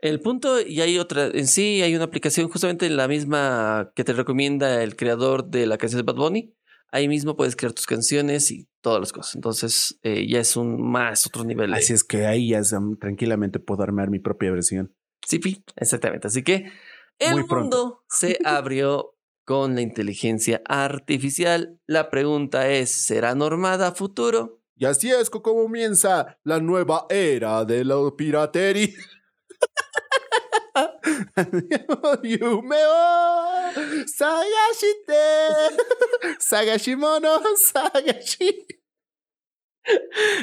El 0.00 0.20
punto, 0.20 0.60
y 0.60 0.80
hay 0.80 0.98
otra, 0.98 1.26
en 1.26 1.46
sí 1.46 1.82
hay 1.82 1.94
una 1.94 2.04
aplicación 2.04 2.48
justamente 2.48 2.88
la 2.90 3.08
misma 3.08 3.92
que 3.94 4.04
te 4.04 4.12
recomienda 4.12 4.82
el 4.82 4.96
creador 4.96 5.46
de 5.48 5.66
la 5.66 5.78
canción 5.78 6.04
de 6.04 6.12
Bad 6.12 6.18
Bunny. 6.18 6.54
Ahí 6.92 7.08
mismo 7.08 7.36
puedes 7.36 7.56
crear 7.56 7.72
tus 7.72 7.86
canciones 7.86 8.52
y 8.52 8.68
todas 8.80 9.00
las 9.00 9.12
cosas. 9.12 9.34
Entonces 9.34 9.98
eh, 10.02 10.28
ya 10.28 10.38
es 10.38 10.56
un 10.56 10.80
más 10.80 11.26
otro 11.26 11.44
nivel. 11.44 11.74
Así 11.74 11.92
es 11.92 12.04
que 12.04 12.26
ahí 12.26 12.50
ya 12.50 12.60
um, 12.78 12.96
tranquilamente 12.96 13.58
puedo 13.58 13.82
armar 13.82 14.10
mi 14.10 14.20
propia 14.20 14.52
versión. 14.52 14.94
Sí, 15.26 15.38
pi, 15.40 15.64
exactamente. 15.76 16.28
Así 16.28 16.44
que 16.44 16.70
el 17.18 17.32
Muy 17.32 17.44
pronto. 17.44 17.76
mundo 17.86 18.04
se 18.08 18.38
abrió 18.44 19.16
con 19.44 19.74
la 19.74 19.80
inteligencia 19.80 20.62
artificial. 20.66 21.80
La 21.86 22.10
pregunta 22.10 22.68
es, 22.70 22.90
¿será 22.90 23.34
normada 23.34 23.88
a 23.88 23.92
futuro? 23.92 24.60
Y 24.76 24.86
así 24.86 25.10
es 25.10 25.30
como 25.30 25.62
comienza 25.64 26.38
la 26.42 26.60
nueva 26.60 27.06
era 27.08 27.64
de 27.64 27.84
la 27.84 28.10
piratería. 28.16 28.88
Yume 32.22 32.76
o 32.88 33.72
Sagashite 34.06 35.14
Sagashimono 36.40 37.40
Sagashi 37.56 38.66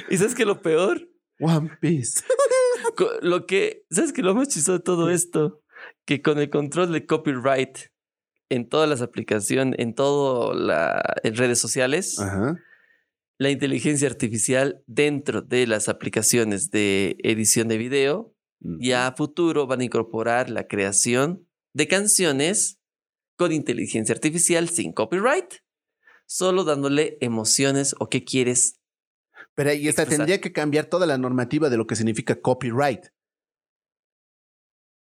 ¿Y 0.09 0.17
sabes 0.17 0.35
qué 0.35 0.45
lo 0.45 0.61
peor? 0.61 1.09
One 1.39 1.71
Piece. 1.81 2.23
Lo 3.21 3.47
que, 3.47 3.85
¿sabes 3.89 4.13
qué 4.13 4.21
lo 4.21 4.35
más 4.35 4.49
chistoso 4.49 4.77
de 4.77 4.83
todo 4.83 5.09
esto? 5.09 5.61
Que 6.05 6.21
con 6.21 6.37
el 6.39 6.49
control 6.49 6.91
de 6.91 7.05
copyright 7.05 7.77
en 8.49 8.69
todas 8.69 8.87
las 8.87 9.01
aplicaciones, 9.01 9.79
en 9.79 9.95
todo 9.95 10.53
la, 10.53 11.01
en 11.23 11.35
redes 11.35 11.59
sociales, 11.59 12.19
Ajá. 12.19 12.59
La 13.41 13.49
inteligencia 13.49 14.07
artificial 14.07 14.83
dentro 14.85 15.41
de 15.41 15.65
las 15.65 15.89
aplicaciones 15.89 16.69
de 16.69 17.15
edición 17.23 17.67
de 17.69 17.79
video 17.79 18.35
ya 18.59 19.07
a 19.07 19.15
futuro 19.15 19.65
van 19.65 19.81
a 19.81 19.83
incorporar 19.83 20.51
la 20.51 20.67
creación 20.67 21.47
de 21.73 21.87
canciones 21.87 22.79
con 23.37 23.51
inteligencia 23.51 24.13
artificial 24.13 24.69
sin 24.69 24.93
copyright, 24.93 25.55
solo 26.27 26.63
dándole 26.63 27.17
emociones 27.19 27.95
o 27.97 28.09
qué 28.09 28.23
quieres. 28.23 28.79
Pero 29.55 29.71
ahí 29.71 29.87
esta 29.87 30.03
expresar. 30.03 30.27
tendría 30.27 30.39
que 30.39 30.53
cambiar 30.53 30.85
toda 30.85 31.07
la 31.07 31.17
normativa 31.17 31.71
de 31.71 31.77
lo 31.77 31.87
que 31.87 31.95
significa 31.95 32.39
copyright. 32.39 33.07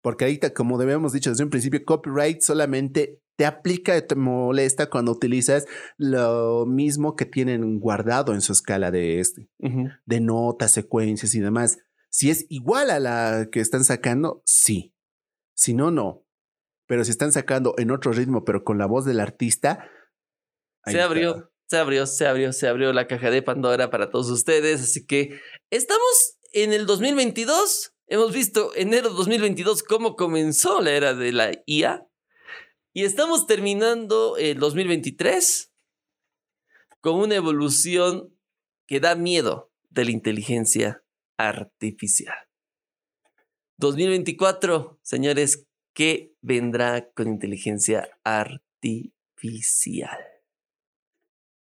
Porque 0.04 0.26
ahorita, 0.26 0.54
como 0.54 0.78
debemos 0.78 1.14
dicho 1.14 1.30
desde 1.30 1.46
un 1.46 1.50
principio, 1.50 1.84
copyright 1.86 2.42
solamente 2.42 3.22
te 3.38 3.46
aplica, 3.46 4.06
te 4.06 4.16
molesta 4.16 4.90
cuando 4.90 5.14
utilizas 5.14 5.66
lo 5.98 6.66
mismo 6.68 7.16
que 7.16 7.26
tienen 7.26 7.80
guardado 7.80 8.34
en 8.34 8.42
su 8.42 8.52
escala 8.52 8.92
de 8.92 9.22
este, 9.22 9.50
de 9.60 10.20
notas, 10.20 10.74
secuencias 10.74 11.34
y 11.36 11.40
demás. 11.40 11.80
Si 12.10 12.30
es 12.30 12.46
igual 12.50 12.92
a 12.92 13.00
la 13.00 13.48
que 13.50 13.62
están 13.62 13.86
sacando, 13.86 14.44
sí. 14.46 14.94
Si 15.56 15.74
no, 15.74 15.90
no. 15.90 16.26
Pero 16.86 17.06
si 17.06 17.12
están 17.12 17.32
sacando 17.32 17.74
en 17.78 17.90
otro 17.90 18.12
ritmo, 18.12 18.44
pero 18.44 18.66
con 18.66 18.78
la 18.78 18.86
voz 18.86 19.06
del 19.06 19.22
artista. 19.22 19.90
ahí 20.84 20.92
Se 20.94 21.00
está. 21.00 21.06
abrió, 21.06 21.52
se 21.68 21.78
abrió, 21.78 22.06
se 22.06 22.28
abrió, 22.28 22.52
se 22.52 22.68
abrió 22.68 22.92
la 22.92 23.08
caja 23.08 23.32
de 23.32 23.42
Pandora 23.42 23.90
para 23.90 24.12
todos 24.12 24.30
ustedes. 24.30 24.82
Así 24.82 25.06
que 25.06 25.40
estamos 25.72 26.38
en 26.52 26.74
el 26.74 26.86
2022. 26.86 27.94
Hemos 28.14 28.32
visto 28.32 28.76
enero 28.76 29.10
2022 29.10 29.82
cómo 29.82 30.16
comenzó 30.16 30.82
la 30.82 30.92
era 30.92 31.16
de 31.16 31.32
la 31.32 31.52
IA. 31.66 32.08
Y 32.94 33.06
estamos 33.06 33.48
terminando 33.48 34.38
el 34.38 34.60
2023 34.60 35.74
con 37.02 37.16
una 37.16 37.34
evolución 37.34 38.32
que 38.86 39.00
da 39.00 39.16
miedo 39.16 39.72
de 39.90 40.06
la 40.06 40.12
inteligencia 40.12 41.04
artificial. 41.38 42.38
2024, 43.78 45.00
señores, 45.02 45.66
¿qué 45.96 46.36
vendrá 46.40 47.10
con 47.14 47.30
inteligencia 47.30 48.12
artificial? 48.24 50.20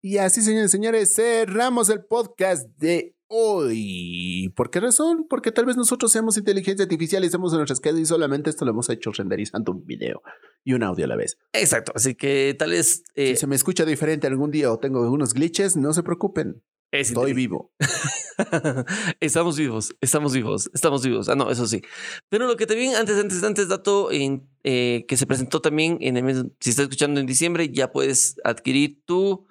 Y 0.03 0.17
así, 0.19 0.43
señores 0.43 0.69
señores, 0.69 1.15
cerramos 1.15 1.89
el 1.89 2.05
podcast 2.05 2.67
de 2.77 3.15
hoy. 3.35 4.53
¿Por 4.55 4.69
qué 4.69 4.79
razón? 4.79 5.25
Porque 5.27 5.51
tal 5.51 5.65
vez 5.65 5.75
nosotros 5.75 6.11
seamos 6.11 6.37
inteligencia 6.37 6.83
artificial 6.83 7.23
y 7.23 7.25
estamos 7.25 7.51
en 7.53 7.57
nuestras 7.57 7.79
casas 7.79 7.99
y 7.99 8.05
solamente 8.05 8.51
esto 8.51 8.63
lo 8.63 8.71
hemos 8.71 8.89
hecho 8.89 9.11
renderizando 9.11 9.71
un 9.71 9.85
video 9.85 10.21
y 10.63 10.73
un 10.73 10.83
audio 10.83 11.05
a 11.05 11.07
la 11.07 11.15
vez. 11.15 11.37
Exacto, 11.51 11.91
así 11.95 12.13
que 12.13 12.55
tal 12.57 12.69
vez... 12.69 13.03
eh, 13.15 13.29
si 13.29 13.37
se 13.37 13.47
me 13.47 13.55
escucha 13.55 13.85
diferente 13.85 14.27
algún 14.27 14.51
día 14.51 14.71
o 14.71 14.77
tengo 14.77 15.01
algunos 15.03 15.33
glitches, 15.33 15.75
no 15.75 15.93
se 15.93 16.03
preocupen. 16.03 16.61
Es 16.91 17.07
Estoy 17.09 17.33
vivo. 17.33 17.73
estamos 19.19 19.57
vivos, 19.57 19.95
estamos 19.99 20.31
vivos, 20.31 20.69
estamos 20.75 21.03
vivos. 21.03 21.27
Ah, 21.27 21.33
no, 21.33 21.49
eso 21.49 21.65
sí. 21.65 21.81
Pero 22.29 22.45
lo 22.45 22.55
que 22.55 22.67
también, 22.67 22.93
antes, 22.93 23.17
antes, 23.17 23.43
antes, 23.43 23.67
dato 23.67 24.11
en, 24.11 24.47
eh, 24.63 25.05
que 25.07 25.17
se 25.17 25.25
presentó 25.25 25.59
también 25.59 25.97
en 26.01 26.17
el 26.17 26.23
mes, 26.23 26.45
si 26.59 26.69
estás 26.69 26.83
escuchando 26.83 27.19
en 27.19 27.25
diciembre, 27.25 27.71
ya 27.71 27.91
puedes 27.91 28.35
adquirir 28.43 29.01
tu 29.05 29.47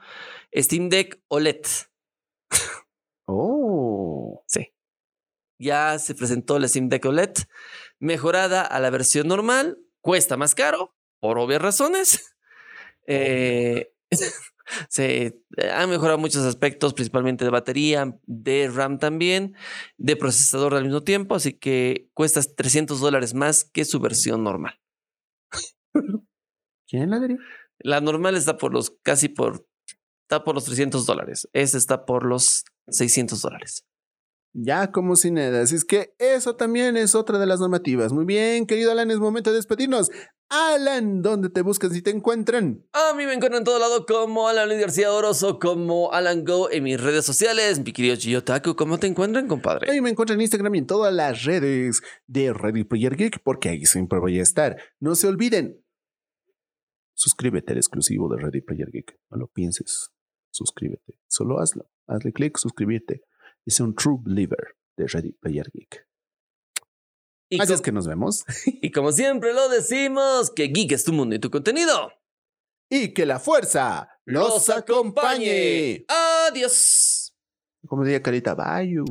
Steam 0.55 0.89
Deck 0.89 1.21
OLED. 1.27 1.63
Oh. 3.27 3.62
Sí. 4.47 4.73
Ya 5.59 5.99
se 5.99 6.15
presentó 6.15 6.59
la 6.59 6.69
Steam 6.69 6.89
Deck 6.89 7.05
OLED 7.05 7.35
mejorada 7.99 8.63
a 8.63 8.81
la 8.81 8.91
versión 8.91 9.29
normal. 9.29 9.79
Cuesta 10.01 10.37
más 10.37 10.55
caro, 10.55 10.97
por 11.21 11.39
obvias 11.39 11.63
razones. 11.63 12.35
Eh, 13.07 13.93
se 14.89 15.43
han 15.73 15.91
mejorado 15.91 16.19
muchos 16.19 16.45
aspectos, 16.45 16.95
principalmente 16.95 17.45
de 17.45 17.51
batería, 17.51 18.19
de 18.27 18.71
RAM 18.73 18.99
también, 18.99 19.55
de 19.97 20.17
procesador 20.17 20.75
al 20.75 20.85
mismo 20.85 21.03
tiempo, 21.03 21.35
así 21.35 21.55
que 21.55 22.11
cuesta 22.15 22.41
300 22.43 23.01
dólares 23.01 23.35
más 23.35 23.65
que 23.65 23.85
su 23.85 24.01
versión 24.01 24.45
normal. 24.45 24.81
¿Quién 26.89 27.11
la 27.11 27.21
diría? 27.21 27.39
La 27.79 28.01
normal 28.01 28.37
está 28.37 28.57
por 28.59 28.73
los 28.73 28.91
casi 29.03 29.29
por 29.29 29.67
está 30.23 30.45
por 30.45 30.55
los 30.55 30.65
300 30.65 31.05
dólares. 31.05 31.49
Esta 31.53 31.79
está 31.79 32.05
por 32.07 32.25
los 32.25 32.65
600 32.89 33.41
dólares. 33.41 33.85
Ya 34.55 34.93
como 34.93 35.17
sin 35.17 35.35
nada. 35.35 35.63
Así 35.63 35.75
es 35.77 35.85
que 35.85 36.15
eso 36.19 36.57
también 36.57 36.97
es 36.97 37.15
otra 37.15 37.39
de 37.39 37.47
las 37.47 37.61
normativas. 37.61 38.13
Muy 38.13 38.27
bien, 38.27 38.67
querido 38.67 38.93
Alan, 38.93 39.11
es 39.11 39.19
momento 39.19 39.51
de 39.51 39.57
despedirnos. 39.57 40.11
Alan, 40.51 41.23
¿dónde 41.23 41.49
te 41.49 41.63
buscan 41.63 41.91
si 41.93 42.03
te 42.03 42.11
encuentran? 42.11 42.85
A 42.93 43.15
mí 43.15 43.25
me 43.25 43.33
encuentran 43.33 43.61
en 43.61 43.65
todo 43.65 43.79
lado 43.79 44.05
como 44.05 44.49
Alan 44.49 44.69
Luis 44.69 44.83
García 44.83 45.11
Oroso, 45.11 45.59
como 45.59 46.13
Alan 46.13 46.45
Go 46.45 46.71
en 46.71 46.83
mis 46.83 47.01
redes 47.01 47.25
sociales. 47.25 47.79
Mi 47.83 47.95
querido 47.95 48.17
Chiyotaku, 48.17 48.77
¿cómo 48.77 48.99
te 48.99 49.07
encuentran, 49.07 49.49
compadre? 49.49 49.91
Ahí 49.91 50.03
me 50.03 50.11
encuentran 50.11 50.39
en 50.39 50.43
Instagram 50.43 50.75
y 50.75 50.79
en 50.79 50.87
todas 50.87 51.15
las 51.15 51.45
redes 51.45 52.03
de 52.27 52.53
Ready 52.53 52.85
Player 52.85 53.17
Geek, 53.17 53.43
porque 53.43 53.71
ahí 53.71 53.87
siempre 53.87 54.19
voy 54.19 54.39
a 54.39 54.43
estar. 54.43 54.77
No 55.01 55.15
se 55.15 55.27
olviden. 55.27 55.83
Suscríbete 57.15 57.73
al 57.73 57.79
exclusivo 57.79 58.29
de 58.29 58.43
Ready 58.43 58.61
Player 58.61 58.91
Geek. 58.93 59.19
No 59.31 59.39
lo 59.39 59.47
pienses. 59.47 60.11
Suscríbete. 60.53 61.19
Solo 61.29 61.59
hazlo. 61.61 61.91
Hazle 62.07 62.33
clic, 62.33 62.59
suscríbete. 62.59 63.23
Es 63.67 63.81
un 63.81 63.95
true 63.95 64.19
believer 64.21 64.77
de 64.97 65.07
Ready 65.07 65.33
Player 65.33 65.71
Geek. 65.73 66.07
Y, 67.51 67.61
Así 67.61 67.73
es 67.73 67.81
que 67.81 67.93
nos 67.93 68.07
vemos. 68.07 68.45
y 68.67 68.91
como 68.93 69.13
siempre 69.13 69.53
lo 69.53 69.69
decimos, 69.69 70.51
que 70.51 70.69
Geek 70.69 70.93
es 70.93 71.05
tu 71.05 71.13
mundo 71.13 71.35
y 71.35 71.39
tu 71.39 71.51
contenido. 71.51 72.13
y 72.91 73.15
que 73.15 73.25
la 73.27 73.39
fuerza 73.39 74.09
los 74.25 74.69
acompañe. 74.69 76.05
Adiós. 76.09 77.35
Como 77.87 78.05
diría 78.05 78.23
Carita, 78.23 78.55
bye. 78.55 78.89
you. 78.89 79.05